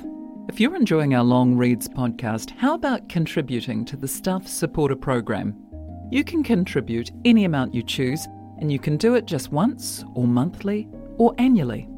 If 0.49 0.59
you're 0.59 0.75
enjoying 0.75 1.15
our 1.15 1.23
Long 1.23 1.57
Reads 1.57 1.89
podcast, 1.89 2.51
how 2.57 2.75
about 2.75 3.09
contributing 3.09 3.85
to 3.85 3.97
the 3.97 4.09
Stuff 4.09 4.49
Supporter 4.49 4.97
Program? 4.97 5.66
You 6.11 6.23
can 6.23 6.43
contribute 6.45 7.11
any 7.25 7.45
amount 7.45 7.75
you 7.75 7.83
choose, 7.83 8.27
and 8.61 8.71
you 8.71 8.79
can 8.79 8.97
do 8.97 9.15
it 9.17 9.27
just 9.27 9.51
once, 9.51 10.05
or 10.15 10.27
monthly, 10.27 10.89
or 11.19 11.35
annually. 11.39 11.89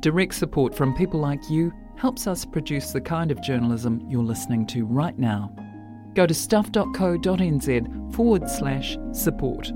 Direct 0.00 0.34
support 0.34 0.74
from 0.74 0.94
people 0.94 1.20
like 1.20 1.40
you 1.50 1.72
helps 1.96 2.26
us 2.26 2.44
produce 2.44 2.92
the 2.92 3.00
kind 3.00 3.30
of 3.30 3.42
journalism 3.42 4.04
you're 4.08 4.22
listening 4.22 4.66
to 4.68 4.84
right 4.86 5.18
now. 5.18 5.54
Go 6.14 6.26
to 6.26 6.34
stuff.co.nz 6.34 8.14
forward 8.14 8.48
slash 8.48 8.96
support. 9.12 9.72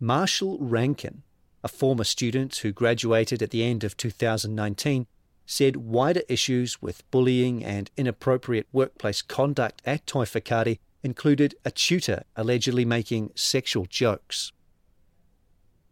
Marshall 0.00 0.58
Rankin, 0.60 1.22
a 1.62 1.68
former 1.68 2.04
student 2.04 2.56
who 2.56 2.72
graduated 2.72 3.42
at 3.42 3.50
the 3.50 3.64
end 3.64 3.84
of 3.84 3.96
2019, 3.96 5.06
said 5.50 5.76
wider 5.76 6.20
issues 6.28 6.82
with 6.82 7.10
bullying 7.10 7.64
and 7.64 7.90
inappropriate 7.96 8.66
workplace 8.70 9.22
conduct 9.22 9.80
at 9.86 10.06
Toi 10.06 10.26
Whakaari 10.26 10.78
included 11.02 11.54
a 11.64 11.70
tutor 11.70 12.24
allegedly 12.36 12.84
making 12.84 13.30
sexual 13.34 13.86
jokes. 13.86 14.52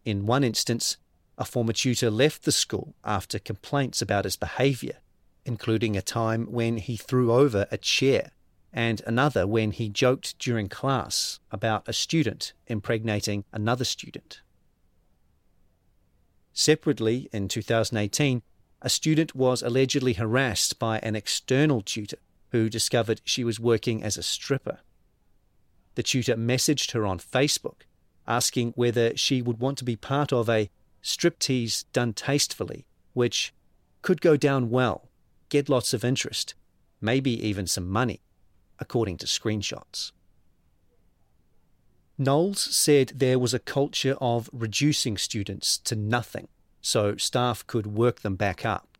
In 0.05 0.27
one 0.27 0.43
instance, 0.43 0.97
a 1.39 1.43
former 1.43 1.73
tutor 1.73 2.11
left 2.11 2.43
the 2.43 2.51
school 2.51 2.93
after 3.03 3.39
complaints 3.39 3.99
about 3.99 4.25
his 4.25 4.37
behaviour, 4.37 4.99
including 5.43 5.97
a 5.97 6.03
time 6.03 6.45
when 6.51 6.77
he 6.77 6.95
threw 6.95 7.31
over 7.33 7.65
a 7.71 7.79
chair 7.79 8.33
and 8.71 9.01
another 9.07 9.47
when 9.47 9.71
he 9.71 9.89
joked 9.89 10.37
during 10.37 10.69
class 10.69 11.39
about 11.49 11.87
a 11.87 11.93
student 11.93 12.53
impregnating 12.67 13.43
another 13.51 13.85
student. 13.85 14.41
Separately, 16.53 17.27
in 17.33 17.47
2018, 17.47 18.43
a 18.81 18.89
student 18.89 19.35
was 19.35 19.61
allegedly 19.61 20.13
harassed 20.13 20.77
by 20.79 20.99
an 20.99 21.15
external 21.15 21.81
tutor 21.81 22.17
who 22.51 22.69
discovered 22.69 23.21
she 23.23 23.43
was 23.43 23.59
working 23.59 24.03
as 24.03 24.17
a 24.17 24.23
stripper. 24.23 24.79
The 25.95 26.03
tutor 26.03 26.35
messaged 26.35 26.91
her 26.91 27.05
on 27.05 27.19
Facebook 27.19 27.81
asking 28.27 28.73
whether 28.75 29.15
she 29.15 29.41
would 29.41 29.59
want 29.59 29.77
to 29.77 29.83
be 29.83 29.95
part 29.95 30.33
of 30.33 30.49
a 30.49 30.69
striptease 31.01 31.85
done 31.93 32.13
tastefully, 32.13 32.85
which 33.13 33.53
could 34.01 34.21
go 34.21 34.35
down 34.35 34.69
well, 34.69 35.09
get 35.49 35.69
lots 35.69 35.93
of 35.93 36.03
interest, 36.03 36.53
maybe 36.99 37.31
even 37.47 37.65
some 37.65 37.89
money 37.89 38.21
according 38.79 39.17
to 39.17 39.25
screenshots. 39.25 40.11
Knowles 42.17 42.59
said 42.59 43.13
there 43.15 43.39
was 43.39 43.53
a 43.53 43.59
culture 43.59 44.15
of 44.19 44.49
reducing 44.51 45.17
students 45.17 45.77
to 45.77 45.95
nothing 45.95 46.47
so 46.81 47.15
staff 47.17 47.65
could 47.67 47.87
work 47.87 48.21
them 48.21 48.35
back 48.35 48.65
up. 48.65 48.97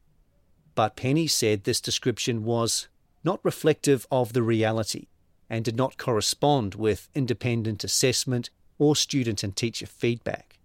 But 0.76 0.96
Penny 0.96 1.28
said 1.28 1.64
this 1.64 1.82
description 1.82 2.44
was 2.44 2.88
not 3.24 3.44
reflective 3.44 4.06
of 4.12 4.34
the 4.34 4.44
reality 4.44 5.08
and 5.50 5.66
did 5.66 5.76
not 5.76 5.98
correspond 5.98 6.76
with 6.76 7.10
independent 7.16 7.84
assessment 7.84 8.50
or 8.78 8.96
student 8.96 9.44
and 9.44 9.56
teacher 9.56 9.86
feedback. 9.86 10.60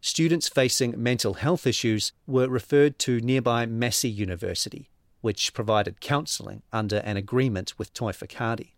Students 0.00 0.48
facing 0.48 1.02
mental 1.02 1.34
health 1.34 1.66
issues 1.66 2.12
were 2.26 2.48
referred 2.48 2.98
to 3.00 3.20
nearby 3.20 3.66
Massey 3.66 4.08
University, 4.08 4.88
which 5.20 5.52
provided 5.52 6.00
counselling 6.00 6.62
under 6.72 6.98
an 6.98 7.16
agreement 7.18 7.78
with 7.78 7.92
Toi 7.92 8.12
Whakaari. 8.12 8.72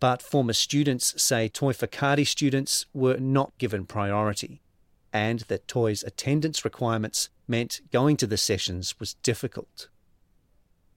But 0.00 0.20
former 0.20 0.52
students 0.52 1.22
say 1.22 1.48
Toi 1.48 1.72
Whakaari 1.72 2.26
students 2.26 2.86
were 2.92 3.18
not 3.18 3.56
given 3.58 3.86
priority, 3.86 4.60
and 5.14 5.40
that 5.42 5.68
Toi's 5.68 6.02
attendance 6.02 6.64
requirements 6.64 7.30
meant 7.46 7.80
going 7.92 8.16
to 8.16 8.26
the 8.26 8.36
sessions 8.36 8.98
was 8.98 9.14
difficult. 9.14 9.88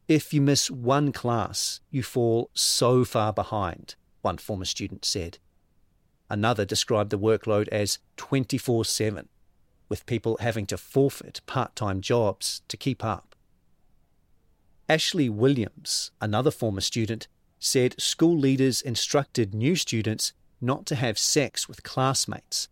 If 0.07 0.33
you 0.33 0.41
miss 0.41 0.71
one 0.71 1.11
class, 1.11 1.81
you 1.91 2.01
fall 2.01 2.49
so 2.55 3.05
far 3.05 3.31
behind, 3.31 3.95
one 4.21 4.39
former 4.39 4.65
student 4.65 5.05
said. 5.05 5.37
Another 6.29 6.65
described 6.65 7.11
the 7.11 7.19
workload 7.19 7.67
as 7.69 7.99
24 8.17 8.85
7, 8.85 9.29
with 9.87 10.05
people 10.07 10.37
having 10.39 10.65
to 10.65 10.77
forfeit 10.77 11.41
part 11.45 11.75
time 11.75 12.01
jobs 12.01 12.63
to 12.69 12.75
keep 12.75 13.03
up. 13.03 13.35
Ashley 14.89 15.29
Williams, 15.29 16.11
another 16.19 16.51
former 16.51 16.81
student, 16.81 17.27
said 17.59 17.99
school 18.01 18.37
leaders 18.37 18.81
instructed 18.81 19.53
new 19.53 19.75
students 19.75 20.33
not 20.59 20.85
to 20.87 20.95
have 20.95 21.19
sex 21.19 21.67
with 21.67 21.83
classmates, 21.83 22.69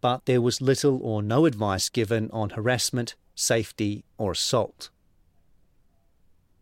but 0.00 0.26
there 0.26 0.40
was 0.40 0.60
little 0.60 1.00
or 1.02 1.22
no 1.22 1.44
advice 1.44 1.88
given 1.88 2.30
on 2.32 2.50
harassment, 2.50 3.14
safety, 3.34 4.04
or 4.16 4.32
assault. 4.32 4.90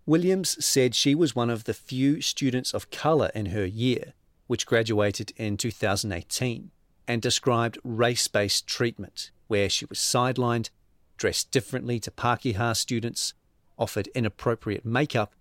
Williams 0.07 0.65
said 0.65 0.95
she 0.95 1.15
was 1.15 1.35
one 1.35 1.51
of 1.51 1.65
the 1.65 1.75
few 1.75 2.21
students 2.21 2.73
of 2.73 2.91
colour 2.91 3.31
in 3.35 3.47
her 3.47 3.67
year, 3.67 4.13
which 4.47 4.67
graduated 4.67 5.33
in 5.37 5.57
2018, 5.57 6.71
and 7.09 7.23
described 7.23 7.79
race 7.83 8.29
based 8.29 8.67
treatment, 8.67 9.31
where 9.49 9.69
she 9.69 9.85
was 9.85 9.99
sidelined, 9.99 10.71
dressed 11.17 11.51
differently 11.51 11.99
to 11.99 12.11
Pākehā 12.11 12.77
students, 12.77 13.35
offered 13.79 14.07
inappropriate 14.09 14.85
makeup, 14.85 15.35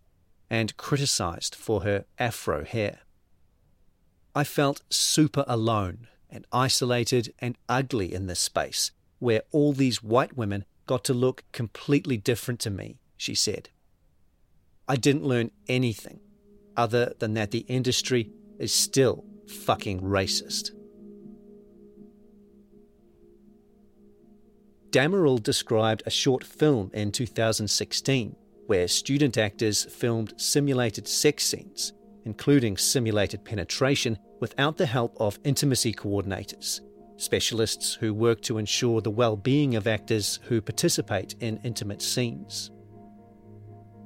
and 0.49 0.75
criticised 0.77 1.55
for 1.55 1.83
her 1.83 2.05
afro 2.17 2.63
hair. 2.63 2.99
I 4.33 4.43
felt 4.43 4.81
super 4.89 5.45
alone 5.47 6.07
and 6.35 6.45
isolated 6.51 7.33
and 7.39 7.57
ugly 7.69 8.13
in 8.13 8.27
this 8.27 8.41
space 8.41 8.91
where 9.19 9.41
all 9.53 9.71
these 9.71 10.03
white 10.03 10.35
women 10.35 10.65
got 10.85 11.05
to 11.05 11.13
look 11.13 11.45
completely 11.53 12.17
different 12.17 12.59
to 12.59 12.69
me, 12.69 12.99
she 13.15 13.33
said. 13.33 13.69
I 14.85 14.97
didn't 14.97 15.23
learn 15.23 15.51
anything 15.69 16.19
other 16.75 17.13
than 17.19 17.33
that 17.35 17.51
the 17.51 17.65
industry 17.69 18.29
is 18.59 18.73
still 18.73 19.23
fucking 19.47 20.01
racist. 20.01 20.71
Damerel 24.91 25.41
described 25.41 26.03
a 26.05 26.09
short 26.09 26.43
film 26.43 26.91
in 26.93 27.11
2016 27.13 28.35
where 28.67 28.87
student 28.87 29.37
actors 29.37 29.85
filmed 29.85 30.33
simulated 30.37 31.07
sex 31.07 31.45
scenes, 31.45 31.93
including 32.25 32.75
simulated 32.75 33.45
penetration, 33.45 34.17
without 34.39 34.77
the 34.77 34.85
help 34.85 35.15
of 35.19 35.39
intimacy 35.43 35.93
coordinators, 35.93 36.81
specialists 37.17 37.93
who 37.95 38.13
work 38.13 38.41
to 38.41 38.57
ensure 38.57 39.01
the 39.01 39.11
well 39.11 39.35
being 39.35 39.75
of 39.75 39.87
actors 39.87 40.39
who 40.43 40.61
participate 40.61 41.35
in 41.39 41.59
intimate 41.63 42.01
scenes. 42.01 42.71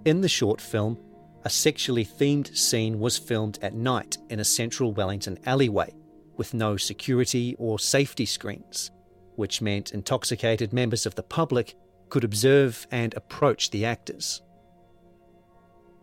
In 0.05 0.21
the 0.21 0.29
short 0.29 0.61
film, 0.61 0.97
a 1.43 1.49
sexually 1.49 2.05
themed 2.05 2.55
scene 2.55 2.99
was 2.99 3.17
filmed 3.17 3.59
at 3.61 3.73
night 3.73 4.17
in 4.29 4.39
a 4.39 4.45
central 4.45 4.91
Wellington 4.93 5.37
alleyway 5.45 5.93
with 6.37 6.53
no 6.53 6.77
security 6.77 7.55
or 7.57 7.79
safety 7.79 8.25
screens 8.25 8.91
which 9.39 9.61
meant 9.61 9.93
intoxicated 9.93 10.73
members 10.73 11.05
of 11.05 11.15
the 11.15 11.23
public 11.23 11.73
could 12.09 12.25
observe 12.25 12.85
and 12.91 13.13
approach 13.13 13.69
the 13.69 13.85
actors. 13.85 14.41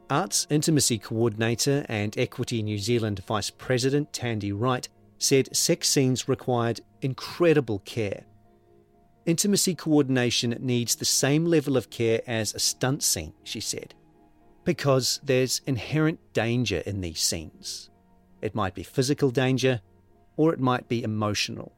Arts 0.09 0.47
Intimacy 0.51 0.99
Coordinator 0.99 1.85
and 1.89 2.17
Equity 2.17 2.63
New 2.63 2.79
Zealand 2.79 3.25
Vice 3.27 3.51
President 3.51 4.13
Tandy 4.13 4.53
Wright 4.53 4.89
said 5.19 5.55
sex 5.57 5.89
scenes 5.89 6.29
required 6.29 6.81
incredible 7.03 7.81
care. 7.81 8.23
Intimacy 9.25 9.75
coordination 9.75 10.57
needs 10.61 10.95
the 10.95 11.05
same 11.05 11.45
level 11.45 11.77
of 11.77 11.91
care 11.91 12.21
as 12.25 12.55
a 12.55 12.61
stunt 12.61 13.03
scene, 13.03 13.33
she 13.43 13.59
said, 13.59 13.95
because 14.63 15.19
there's 15.25 15.61
inherent 15.67 16.21
danger 16.33 16.85
in 16.87 17.01
these 17.01 17.21
scenes. 17.21 17.91
It 18.41 18.55
might 18.55 18.75
be 18.75 18.85
physical 18.85 19.31
danger, 19.33 19.81
or 20.37 20.53
it 20.53 20.61
might 20.61 20.87
be 20.87 21.03
emotional. 21.03 21.73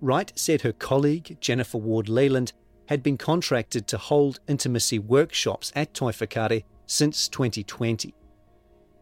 Wright 0.00 0.32
said 0.34 0.62
her 0.62 0.72
colleague, 0.72 1.36
Jennifer 1.40 1.76
Ward 1.78 2.06
Lealand, 2.06 2.52
had 2.86 3.02
been 3.02 3.16
contracted 3.16 3.86
to 3.88 3.98
hold 3.98 4.40
intimacy 4.48 4.98
workshops 4.98 5.72
at 5.74 5.94
Toi 5.94 6.12
Whakaari 6.12 6.64
since 6.86 7.28
2020. 7.28 8.14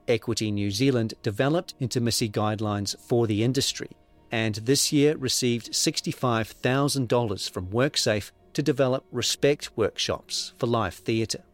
Equity 0.08 0.50
New 0.50 0.70
Zealand 0.70 1.14
developed 1.22 1.74
intimacy 1.80 2.28
guidelines 2.28 2.98
for 2.98 3.26
the 3.26 3.42
industry 3.42 3.90
and 4.32 4.54
this 4.54 4.90
year 4.92 5.14
received 5.18 5.72
$65,000 5.72 7.50
from 7.50 7.66
WorkSafe 7.68 8.30
to 8.54 8.62
develop 8.62 9.04
respect 9.12 9.70
workshops 9.76 10.54
for 10.58 10.66
live 10.66 10.94
theatre. 10.94 11.44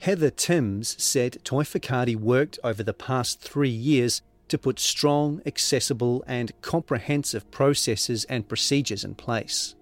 Heather 0.00 0.30
Timms 0.30 1.00
said 1.02 1.38
Toi 1.44 1.64
Whakaari 1.64 2.16
worked 2.16 2.58
over 2.64 2.82
the 2.82 2.94
past 2.94 3.40
three 3.40 3.68
years 3.68 4.22
to 4.48 4.56
put 4.56 4.78
strong, 4.78 5.42
accessible, 5.44 6.24
and 6.26 6.52
comprehensive 6.62 7.50
processes 7.50 8.24
and 8.24 8.48
procedures 8.48 9.04
in 9.04 9.14
place. 9.14 9.74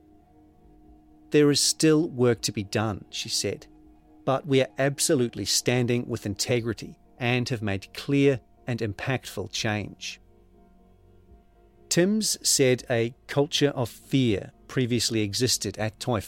There 1.31 1.51
is 1.51 1.61
still 1.61 2.09
work 2.09 2.41
to 2.43 2.53
be 2.53 2.65
done, 2.65 3.05
she 3.11 3.29
said, 3.29 3.67
but 4.25 4.47
we 4.47 4.61
are 4.61 4.69
absolutely 4.79 5.45
standing 5.45 6.07
with 6.07 6.27
integrity 6.27 6.99
and 7.19 7.49
have 7.49 7.63
made 7.63 7.93
clear 7.95 8.41
and 8.67 8.81
impactful 8.81 9.53
change. 9.53 10.21
Timms 11.89 12.37
said 12.43 12.85
a 12.91 13.15
culture 13.27 13.71
of 13.71 13.89
fear 13.89 14.53
previously 14.69 15.23
existed 15.23 15.79
at 15.79 15.99
Toi 16.01 16.21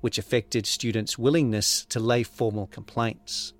which 0.00 0.18
affected 0.18 0.66
students' 0.66 1.18
willingness 1.18 1.84
to 1.86 2.00
lay 2.00 2.22
formal 2.22 2.66
complaints. 2.66 3.52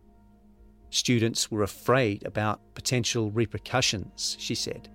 Students 0.90 1.50
were 1.50 1.62
afraid 1.62 2.24
about 2.24 2.74
potential 2.74 3.30
repercussions, 3.30 4.36
she 4.38 4.54
said. 4.54 4.88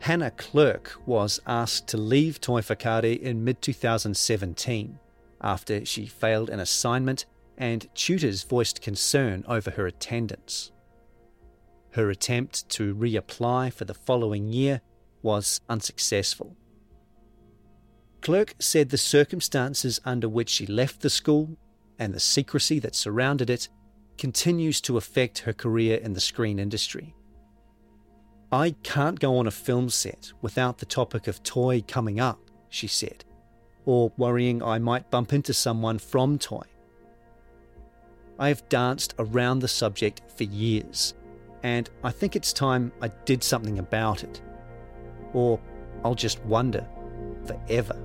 Hannah 0.00 0.30
Clerk 0.30 1.00
was 1.06 1.40
asked 1.46 1.88
to 1.88 1.96
leave 1.96 2.40
Toi 2.40 2.60
Whakaari 2.60 3.20
in 3.20 3.44
mid 3.44 3.60
2017 3.60 4.98
after 5.40 5.84
she 5.84 6.06
failed 6.06 6.50
an 6.50 6.60
assignment 6.60 7.26
and 7.56 7.88
tutors 7.94 8.44
voiced 8.44 8.80
concern 8.80 9.44
over 9.48 9.70
her 9.72 9.86
attendance. 9.86 10.72
Her 11.90 12.10
attempt 12.10 12.68
to 12.70 12.94
reapply 12.94 13.72
for 13.72 13.84
the 13.84 13.94
following 13.94 14.48
year 14.48 14.80
was 15.22 15.60
unsuccessful. 15.68 16.56
Clerk 18.20 18.54
said 18.58 18.90
the 18.90 18.98
circumstances 18.98 20.00
under 20.04 20.28
which 20.28 20.48
she 20.48 20.66
left 20.66 21.00
the 21.00 21.10
school 21.10 21.56
and 21.98 22.14
the 22.14 22.20
secrecy 22.20 22.78
that 22.78 22.94
surrounded 22.94 23.50
it 23.50 23.68
continues 24.16 24.80
to 24.82 24.96
affect 24.96 25.40
her 25.40 25.52
career 25.52 25.96
in 25.96 26.12
the 26.12 26.20
screen 26.20 26.58
industry. 26.58 27.14
I 28.50 28.70
can't 28.82 29.20
go 29.20 29.36
on 29.36 29.46
a 29.46 29.50
film 29.50 29.90
set 29.90 30.32
without 30.40 30.78
the 30.78 30.86
topic 30.86 31.26
of 31.26 31.42
Toi 31.42 31.82
coming 31.86 32.18
up, 32.18 32.40
she 32.70 32.86
said, 32.86 33.24
or 33.84 34.10
worrying 34.16 34.62
I 34.62 34.78
might 34.78 35.10
bump 35.10 35.34
into 35.34 35.52
someone 35.52 35.98
from 35.98 36.38
Toi. 36.38 36.62
I 38.38 38.48
have 38.48 38.66
danced 38.70 39.14
around 39.18 39.58
the 39.58 39.68
subject 39.68 40.22
for 40.34 40.44
years, 40.44 41.12
and 41.62 41.90
I 42.02 42.10
think 42.10 42.36
it's 42.36 42.52
time 42.54 42.90
I 43.02 43.08
did 43.26 43.42
something 43.44 43.78
about 43.78 44.24
it. 44.24 44.40
Or 45.34 45.60
I'll 46.02 46.14
just 46.14 46.42
wonder 46.44 46.86
forever. 47.44 48.00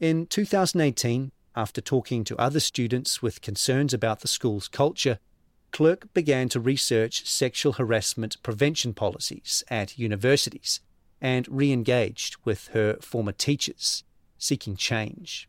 In 0.00 0.26
2018, 0.26 1.32
after 1.56 1.80
talking 1.80 2.22
to 2.22 2.36
other 2.36 2.60
students 2.60 3.20
with 3.20 3.40
concerns 3.40 3.92
about 3.92 4.20
the 4.20 4.28
school's 4.28 4.68
culture, 4.68 5.18
Clerk 5.72 6.14
began 6.14 6.48
to 6.50 6.60
research 6.60 7.26
sexual 7.26 7.72
harassment 7.72 8.40
prevention 8.44 8.94
policies 8.94 9.64
at 9.68 9.98
universities 9.98 10.80
and 11.20 11.48
re 11.48 11.72
engaged 11.72 12.36
with 12.44 12.68
her 12.68 12.98
former 13.00 13.32
teachers, 13.32 14.04
seeking 14.38 14.76
change. 14.76 15.48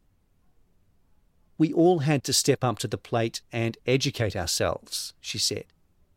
We 1.59 1.71
all 1.71 1.99
had 1.99 2.23
to 2.23 2.33
step 2.33 2.63
up 2.63 2.79
to 2.79 2.87
the 2.87 2.97
plate 2.97 3.41
and 3.51 3.77
educate 3.85 4.35
ourselves, 4.35 5.13
she 5.21 5.37
said, 5.37 5.65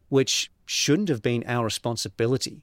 which 0.08 0.50
shouldn't 0.64 1.10
have 1.10 1.20
been 1.20 1.44
our 1.46 1.66
responsibility 1.66 2.62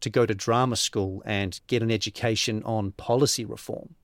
to 0.00 0.10
go 0.10 0.26
to 0.26 0.34
drama 0.34 0.76
school 0.76 1.22
and 1.24 1.60
get 1.66 1.82
an 1.82 1.90
education 1.90 2.62
on 2.64 2.92
policy 2.92 3.46
reform. 3.46 3.94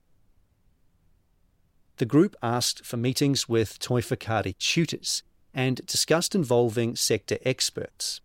The 1.97 2.05
group 2.05 2.35
asked 2.43 2.85
for 2.85 2.97
meetings 2.97 3.47
with 3.47 3.79
Toi 3.79 4.01
Whakaari 4.01 4.57
tutors 4.57 5.23
and 5.53 5.85
discussed 5.85 6.35
involving 6.35 6.95
sector 6.95 7.37
experts. 7.45 8.19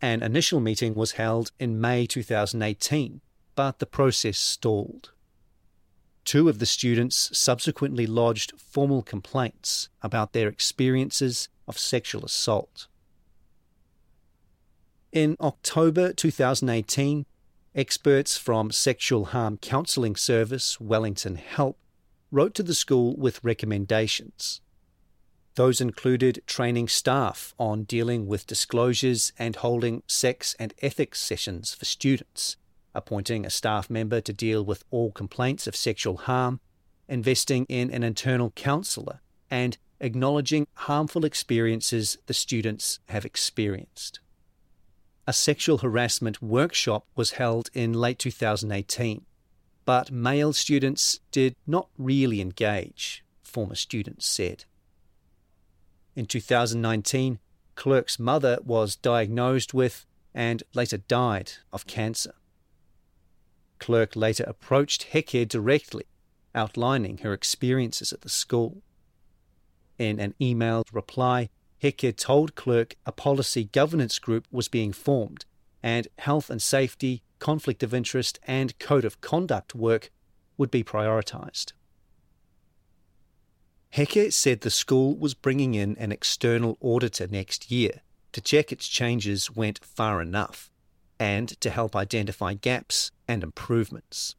An 0.00 0.22
initial 0.22 0.60
meeting 0.60 0.94
was 0.94 1.12
held 1.12 1.50
in 1.58 1.80
May 1.80 2.06
2018, 2.06 3.20
but 3.56 3.80
the 3.80 3.86
process 3.86 4.38
stalled. 4.38 5.10
Two 6.24 6.48
of 6.48 6.60
the 6.60 6.66
students 6.66 7.36
subsequently 7.36 8.06
lodged 8.06 8.52
formal 8.56 9.02
complaints 9.02 9.88
about 10.00 10.32
their 10.32 10.46
experiences 10.46 11.48
of 11.66 11.78
sexual 11.78 12.24
assault. 12.24 12.86
In 15.10 15.36
October 15.40 16.12
2018, 16.12 17.26
experts 17.74 18.36
from 18.36 18.70
Sexual 18.70 19.26
Harm 19.26 19.56
Counselling 19.56 20.14
Service 20.14 20.80
Wellington 20.80 21.36
Help 21.36 21.76
wrote 22.30 22.54
to 22.54 22.62
the 22.62 22.74
school 22.74 23.16
with 23.16 23.42
recommendations. 23.42 24.60
Those 25.54 25.80
included 25.80 26.42
training 26.46 26.88
staff 26.88 27.54
on 27.58 27.84
dealing 27.84 28.26
with 28.26 28.46
disclosures 28.46 29.32
and 29.38 29.56
holding 29.56 30.02
sex 30.06 30.54
and 30.58 30.72
ethics 30.82 31.20
sessions 31.20 31.74
for 31.74 31.84
students, 31.84 32.56
appointing 32.94 33.44
a 33.44 33.50
staff 33.50 33.90
member 33.90 34.20
to 34.20 34.32
deal 34.32 34.64
with 34.64 34.84
all 34.90 35.10
complaints 35.10 35.66
of 35.66 35.74
sexual 35.74 36.18
harm, 36.18 36.60
investing 37.08 37.66
in 37.68 37.90
an 37.90 38.04
internal 38.04 38.50
counsellor, 38.50 39.20
and 39.50 39.78
acknowledging 40.00 40.66
harmful 40.74 41.24
experiences 41.24 42.18
the 42.26 42.34
students 42.34 43.00
have 43.08 43.24
experienced. 43.24 44.20
A 45.26 45.32
sexual 45.32 45.78
harassment 45.78 46.40
workshop 46.40 47.04
was 47.16 47.32
held 47.32 47.68
in 47.74 47.92
late 47.92 48.18
2018 48.18 49.24
but 49.88 50.12
male 50.12 50.52
students 50.52 51.20
did 51.32 51.56
not 51.66 51.88
really 51.96 52.42
engage, 52.42 53.24
former 53.42 53.74
students 53.74 54.26
said. 54.26 54.66
In 56.14 56.26
2019, 56.26 57.38
Clerk's 57.74 58.18
mother 58.18 58.58
was 58.62 58.96
diagnosed 58.96 59.72
with 59.72 60.04
and 60.34 60.62
later 60.74 60.98
died 60.98 61.52
of 61.72 61.86
cancer. 61.86 62.34
Clerk 63.78 64.14
later 64.14 64.44
approached 64.46 65.14
Heke 65.14 65.48
directly, 65.48 66.04
outlining 66.54 67.20
her 67.22 67.32
experiences 67.32 68.12
at 68.12 68.20
the 68.20 68.28
school. 68.28 68.82
In 69.96 70.20
an 70.20 70.34
emailed 70.38 70.92
reply, 70.92 71.48
Heke 71.82 72.14
told 72.14 72.54
Clerk 72.54 72.96
a 73.06 73.12
policy 73.12 73.64
governance 73.72 74.18
group 74.18 74.46
was 74.50 74.68
being 74.68 74.92
formed 74.92 75.46
and 75.82 76.08
health 76.18 76.50
and 76.50 76.60
safety 76.60 77.22
conflict 77.38 77.82
of 77.82 77.94
interest, 77.94 78.38
and 78.46 78.78
code 78.78 79.04
of 79.04 79.20
conduct 79.20 79.74
work 79.74 80.10
would 80.56 80.70
be 80.70 80.84
prioritised. 80.84 81.72
Heke 83.94 84.32
said 84.32 84.60
the 84.60 84.70
school 84.70 85.16
was 85.16 85.34
bringing 85.34 85.74
in 85.74 85.96
an 85.98 86.12
external 86.12 86.76
auditor 86.80 87.26
next 87.26 87.70
year 87.70 88.02
to 88.32 88.40
check 88.40 88.70
its 88.70 88.86
changes 88.86 89.50
went 89.50 89.84
far 89.84 90.20
enough 90.20 90.70
and 91.18 91.48
to 91.60 91.70
help 91.70 91.96
identify 91.96 92.54
gaps 92.54 93.10
and 93.26 93.42
improvements. 93.42 94.34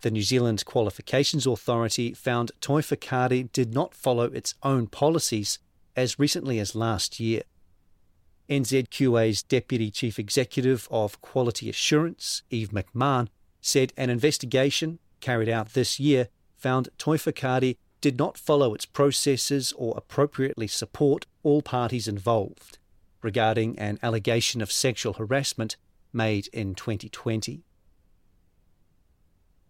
The 0.00 0.10
New 0.10 0.22
Zealand 0.22 0.64
Qualifications 0.64 1.46
Authority 1.46 2.12
found 2.12 2.52
Toi 2.60 2.80
Whakaari 2.80 3.50
did 3.52 3.72
not 3.72 3.94
follow 3.94 4.24
its 4.24 4.54
own 4.62 4.86
policies 4.86 5.58
as 5.96 6.18
recently 6.18 6.58
as 6.58 6.74
last 6.74 7.20
year. 7.20 7.42
NZQA's 8.48 9.42
Deputy 9.42 9.90
Chief 9.90 10.18
Executive 10.18 10.86
of 10.90 11.20
Quality 11.22 11.70
Assurance, 11.70 12.42
Eve 12.50 12.70
McMahon, 12.70 13.28
said 13.60 13.92
an 13.96 14.10
investigation 14.10 14.98
carried 15.20 15.48
out 15.48 15.72
this 15.72 15.98
year 15.98 16.28
found 16.56 16.90
Toi 16.98 17.16
Whakaari 17.16 17.78
did 18.02 18.18
not 18.18 18.36
follow 18.36 18.74
its 18.74 18.84
processes 18.84 19.72
or 19.78 19.94
appropriately 19.96 20.66
support 20.66 21.24
all 21.42 21.62
parties 21.62 22.06
involved 22.06 22.78
regarding 23.22 23.78
an 23.78 23.98
allegation 24.02 24.60
of 24.60 24.70
sexual 24.70 25.14
harassment 25.14 25.76
made 26.12 26.46
in 26.48 26.74
2020. 26.74 27.64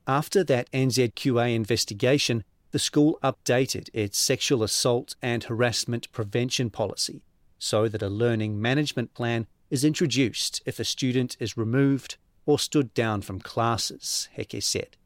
After 0.09 0.43
that 0.45 0.71
NZQA 0.73 1.55
investigation, 1.55 2.43
the 2.73 2.81
school 2.81 3.21
updated 3.23 3.89
its 3.95 4.19
sexual 4.19 4.65
assault 4.65 5.15
and 5.23 5.45
harassment 5.45 6.11
prevention 6.11 6.71
policy 6.71 7.23
so 7.65 7.89
that 7.89 8.03
a 8.03 8.11
learning 8.11 8.61
management 8.61 9.15
plan 9.15 9.47
is 9.71 9.87
introduced 9.87 10.61
if 10.67 10.79
a 10.79 10.85
student 10.85 11.35
is 11.41 11.57
removed 11.57 12.19
or 12.45 12.59
stood 12.59 12.93
down 12.93 13.23
from 13.23 13.41
classes, 13.41 14.29
Heke 14.37 14.63
said. 14.63 14.99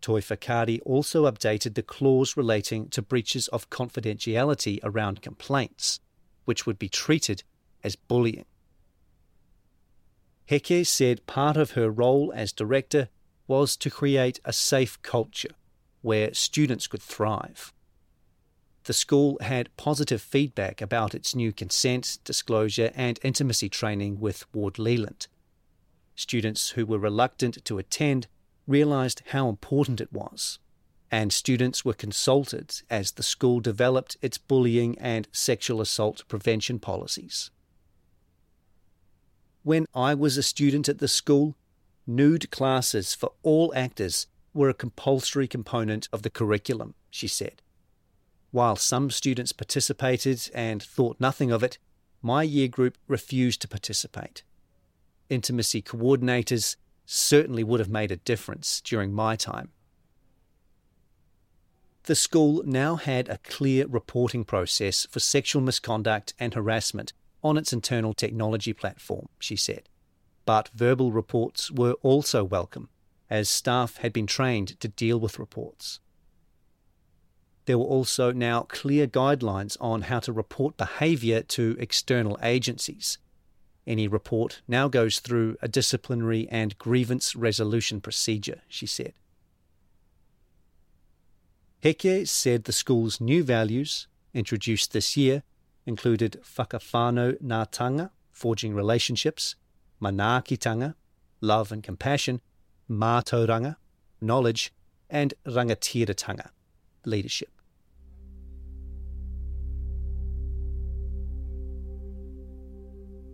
Toi 0.00 0.20
Whakaari 0.20 0.80
also 0.86 1.30
updated 1.30 1.74
the 1.74 1.82
clause 1.82 2.34
relating 2.34 2.88
to 2.88 3.02
breaches 3.02 3.46
of 3.48 3.68
confidentiality 3.68 4.80
around 4.82 5.20
complaints, 5.20 6.00
which 6.46 6.64
would 6.64 6.78
be 6.78 6.88
treated 6.88 7.42
as 7.84 7.94
bullying. 7.94 8.46
Heke 10.48 10.86
said 10.86 11.26
part 11.26 11.58
of 11.58 11.72
her 11.72 11.90
role 11.90 12.32
as 12.34 12.52
director 12.52 13.10
was 13.46 13.76
to 13.76 13.90
create 13.90 14.40
a 14.46 14.54
safe 14.54 15.00
culture 15.02 15.54
where 16.00 16.32
students 16.32 16.86
could 16.86 17.02
thrive. 17.02 17.74
The 18.90 18.94
school 18.94 19.38
had 19.40 19.76
positive 19.76 20.20
feedback 20.20 20.82
about 20.82 21.14
its 21.14 21.32
new 21.32 21.52
consent, 21.52 22.18
disclosure, 22.24 22.90
and 22.96 23.20
intimacy 23.22 23.68
training 23.68 24.18
with 24.18 24.52
Ward 24.52 24.80
Lealand. 24.80 25.28
Students 26.16 26.70
who 26.70 26.84
were 26.84 26.98
reluctant 26.98 27.64
to 27.66 27.78
attend 27.78 28.26
realised 28.66 29.22
how 29.28 29.48
important 29.48 30.00
it 30.00 30.12
was, 30.12 30.58
and 31.08 31.32
students 31.32 31.84
were 31.84 31.94
consulted 31.94 32.82
as 32.90 33.12
the 33.12 33.22
school 33.22 33.60
developed 33.60 34.16
its 34.22 34.38
bullying 34.38 34.98
and 34.98 35.28
sexual 35.30 35.80
assault 35.80 36.26
prevention 36.26 36.80
policies. 36.80 37.52
When 39.62 39.86
I 39.94 40.14
was 40.14 40.36
a 40.36 40.42
student 40.42 40.88
at 40.88 40.98
the 40.98 41.06
school, 41.06 41.54
nude 42.08 42.50
classes 42.50 43.14
for 43.14 43.34
all 43.44 43.72
actors 43.76 44.26
were 44.52 44.68
a 44.68 44.74
compulsory 44.74 45.46
component 45.46 46.08
of 46.12 46.22
the 46.22 46.30
curriculum, 46.30 46.96
she 47.08 47.28
said. 47.28 47.62
While 48.50 48.76
some 48.76 49.10
students 49.10 49.52
participated 49.52 50.50
and 50.54 50.82
thought 50.82 51.20
nothing 51.20 51.52
of 51.52 51.62
it, 51.62 51.78
my 52.22 52.42
year 52.42 52.68
group 52.68 52.98
refused 53.06 53.62
to 53.62 53.68
participate. 53.68 54.42
Intimacy 55.28 55.82
coordinators 55.82 56.76
certainly 57.06 57.64
would 57.64 57.80
have 57.80 57.88
made 57.88 58.10
a 58.10 58.16
difference 58.16 58.80
during 58.80 59.12
my 59.12 59.36
time. 59.36 59.70
The 62.04 62.14
school 62.14 62.62
now 62.64 62.96
had 62.96 63.28
a 63.28 63.38
clear 63.38 63.86
reporting 63.86 64.44
process 64.44 65.06
for 65.10 65.20
sexual 65.20 65.62
misconduct 65.62 66.34
and 66.40 66.54
harassment 66.54 67.12
on 67.42 67.56
its 67.56 67.72
internal 67.72 68.14
technology 68.14 68.72
platform, 68.72 69.28
she 69.38 69.54
said. 69.54 69.88
But 70.44 70.70
verbal 70.74 71.12
reports 71.12 71.70
were 71.70 71.92
also 72.02 72.42
welcome, 72.42 72.88
as 73.28 73.48
staff 73.48 73.98
had 73.98 74.12
been 74.12 74.26
trained 74.26 74.80
to 74.80 74.88
deal 74.88 75.20
with 75.20 75.38
reports. 75.38 76.00
There 77.70 77.78
were 77.78 77.84
also 77.84 78.32
now 78.32 78.62
clear 78.62 79.06
guidelines 79.06 79.76
on 79.80 80.02
how 80.02 80.18
to 80.26 80.32
report 80.32 80.76
behaviour 80.76 81.42
to 81.42 81.76
external 81.78 82.36
agencies. 82.42 83.18
Any 83.86 84.08
report 84.08 84.60
now 84.66 84.88
goes 84.88 85.20
through 85.20 85.56
a 85.62 85.68
disciplinary 85.68 86.48
and 86.50 86.76
grievance 86.78 87.36
resolution 87.36 88.00
procedure, 88.00 88.62
she 88.66 88.86
said. 88.86 89.12
Heke 91.80 92.26
said 92.26 92.64
the 92.64 92.72
school's 92.72 93.20
new 93.20 93.44
values, 93.44 94.08
introduced 94.34 94.92
this 94.92 95.16
year, 95.16 95.44
included 95.86 96.40
nā 96.42 97.70
tanga, 97.70 98.10
forging 98.32 98.74
relationships, 98.74 99.54
manaakitanga, 100.02 100.96
love 101.40 101.70
and 101.70 101.84
compassion, 101.84 102.40
mātauranga, 102.90 103.76
knowledge, 104.20 104.72
and 105.08 105.34
rangatiratanga, 105.46 106.48
leadership. 107.04 107.50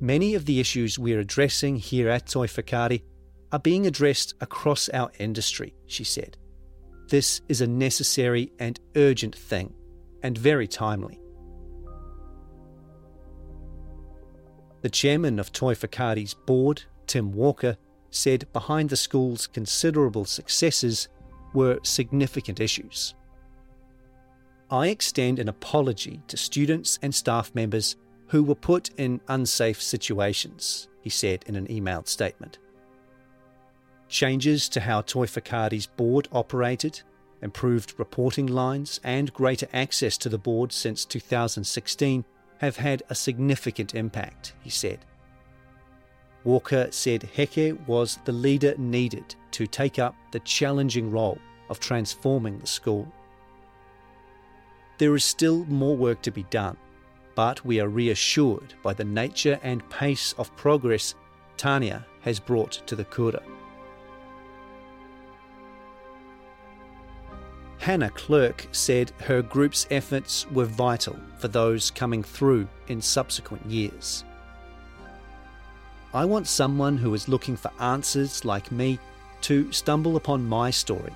Many 0.01 0.35
of 0.35 0.45
the 0.45 0.61
issues 0.61 0.99
we're 0.99 1.21
addressing 1.21 1.77
here 1.77 2.11
at 2.11 2.27
Toi 2.27 2.47
Whakaari 2.47 3.03
are 3.51 3.59
being 3.59 3.87
addressed 3.87 4.35
across 4.41 4.91
our 4.91 5.11
industry, 5.19 5.75
she 5.87 6.05
said. 6.05 6.37
This 7.09 7.41
is 7.49 7.63
a 7.63 7.67
necessary 7.67 8.53
and 8.59 8.79
urgent 8.97 9.35
thing, 9.35 9.73
and 10.23 10.37
very 10.37 10.67
timely. 10.67 11.19
The 14.83 14.91
chairman 14.91 15.39
of 15.39 15.53
Toi 15.53 15.75
Whakaari's 15.75 16.35
board, 16.35 16.83
Tim 17.07 17.33
Walker, 17.33 17.79
said 18.11 18.53
behind 18.53 18.91
the 18.91 18.97
school's 18.97 19.47
considerable 19.47 20.27
successes 20.27 21.09
were 21.55 21.79
significant 21.83 22.61
issues. 22.61 23.15
I 24.71 24.89
extend 24.89 25.39
an 25.39 25.49
apology 25.49 26.21
to 26.29 26.37
students 26.37 26.99
and 27.01 27.15
staff 27.15 27.55
members 27.55 27.97
who 28.29 28.43
were 28.43 28.55
put 28.55 28.91
in 28.97 29.21
unsafe 29.29 29.81
situations, 29.81 30.89
he 31.01 31.11
said 31.11 31.45
in 31.47 31.57
an 31.57 31.67
emailed 31.67 32.09
statement. 32.09 32.59
Changes 34.09 34.69
to 34.69 34.81
how 34.81 35.01
Toi 35.03 35.27
Whakaari's 35.27 35.87
board 35.87 36.29
operated, 36.33 37.03
improved 37.43 37.95
reporting 37.99 38.47
lines, 38.47 39.01
and 39.03 39.33
greater 39.33 39.69
access 39.73 40.17
to 40.19 40.29
the 40.29 40.39
board 40.39 40.73
since 40.73 41.05
2016 41.05 42.25
have 42.59 42.77
had 42.77 43.03
a 43.11 43.15
significant 43.15 43.95
impact, 43.95 44.55
he 44.62 44.71
said. 44.71 45.05
Walker 46.45 46.89
said 46.91 47.29
Heke 47.37 47.77
was 47.89 48.19
the 48.25 48.33
leader 48.33 48.75
needed 48.79 49.35
to 49.51 49.67
take 49.67 49.99
up 49.99 50.15
the 50.31 50.41
challenging 50.41 51.11
role 51.11 51.39
of 51.69 51.81
transforming 51.81 52.59
the 52.59 52.67
school. 52.67 53.12
There 54.99 55.15
is 55.17 55.25
still 55.25 55.65
more 55.65 55.97
work 55.97 56.23
to 56.23 56.31
be 56.31 56.45
done, 56.45 56.77
but 57.37 57.64
we 57.64 57.79
are 57.79 57.88
reassured 57.88 58.75
by 58.83 58.92
the 58.92 59.05
nature 59.05 59.61
and 59.62 59.88
pace 59.88 60.35
of 60.38 60.55
progress 60.57 61.14
Tania 61.57 62.05
has 62.22 62.40
brought 62.40 62.72
to 62.87 62.96
the 62.96 63.05
Kura. 63.05 63.42
Hannah 67.79 68.11
Clerk 68.11 68.66
said 68.72 69.12
her 69.20 69.42
group's 69.42 69.87
efforts 69.90 70.51
were 70.51 70.64
vital 70.64 71.16
for 71.38 71.46
those 71.46 71.92
coming 71.92 72.22
through 72.25 72.66
in 72.88 73.01
subsequent 73.01 73.64
years. 73.66 74.25
I 76.12 76.25
want 76.25 76.46
someone 76.46 76.96
who 76.96 77.14
is 77.14 77.29
looking 77.29 77.57
for 77.57 77.70
answers 77.79 78.44
like 78.44 78.72
me 78.72 78.99
to 79.42 79.70
stumble 79.70 80.16
upon 80.16 80.49
my 80.49 80.70
story 80.70 81.12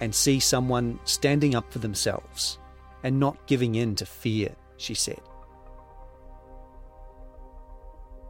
and 0.00 0.12
see 0.14 0.40
someone 0.40 0.98
standing 1.04 1.54
up 1.54 1.70
for 1.70 1.78
themselves 1.78 2.58
and 3.04 3.20
not 3.20 3.46
giving 3.46 3.74
in 3.74 3.94
to 3.96 4.06
fear, 4.06 4.56
she 4.78 4.94
said. 4.94 5.20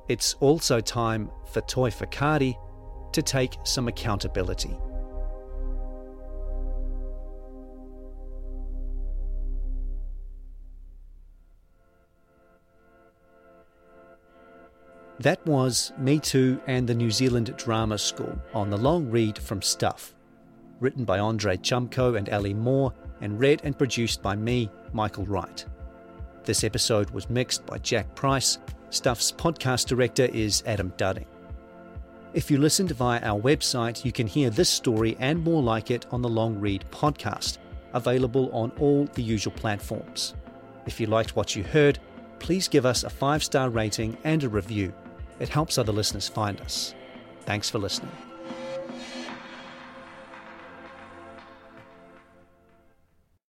It's 0.08 0.34
also 0.40 0.80
time 0.80 1.30
for 1.52 1.60
Toi 1.62 1.90
Whakaari 1.90 2.56
to 3.12 3.22
take 3.22 3.58
some 3.64 3.88
accountability. 3.88 4.76
That 15.20 15.44
was 15.44 15.92
Me 15.98 16.20
Too 16.20 16.60
and 16.68 16.86
the 16.86 16.94
New 16.94 17.10
Zealand 17.10 17.52
Drama 17.56 17.98
School 17.98 18.38
on 18.54 18.70
the 18.70 18.76
long 18.76 19.10
read 19.10 19.36
from 19.36 19.60
Stuff, 19.60 20.14
written 20.78 21.04
by 21.04 21.18
Andre 21.18 21.56
Chumko 21.56 22.16
and 22.16 22.28
Ali 22.30 22.54
Moore, 22.54 22.94
and 23.20 23.38
read 23.38 23.60
and 23.64 23.76
produced 23.76 24.22
by 24.22 24.36
me, 24.36 24.70
Michael 24.92 25.26
Wright. 25.26 25.66
This 26.44 26.62
episode 26.62 27.10
was 27.10 27.28
mixed 27.28 27.66
by 27.66 27.78
Jack 27.78 28.14
Price. 28.14 28.58
Stuff's 28.90 29.32
podcast 29.32 29.86
director 29.86 30.26
is 30.26 30.62
Adam 30.66 30.92
Dudding. 30.96 31.26
If 32.34 32.50
you 32.50 32.58
listened 32.58 32.90
via 32.92 33.20
our 33.22 33.40
website, 33.40 34.04
you 34.04 34.12
can 34.12 34.26
hear 34.26 34.50
this 34.50 34.68
story 34.68 35.16
and 35.18 35.42
more 35.42 35.62
like 35.62 35.90
it 35.90 36.06
on 36.10 36.22
the 36.22 36.28
Long 36.28 36.58
Read 36.60 36.84
podcast, 36.90 37.58
available 37.94 38.50
on 38.52 38.70
all 38.78 39.04
the 39.14 39.22
usual 39.22 39.52
platforms. 39.52 40.34
If 40.86 41.00
you 41.00 41.06
liked 41.06 41.36
what 41.36 41.56
you 41.56 41.64
heard, 41.64 41.98
please 42.38 42.68
give 42.68 42.86
us 42.86 43.04
a 43.04 43.10
five 43.10 43.42
star 43.42 43.70
rating 43.70 44.16
and 44.24 44.44
a 44.44 44.48
review 44.48 44.92
it 45.40 45.48
helps 45.48 45.78
other 45.78 45.92
listeners 45.92 46.28
find 46.28 46.60
us. 46.60 46.94
Thanks 47.42 47.70
for 47.70 47.78
listening. 47.78 48.12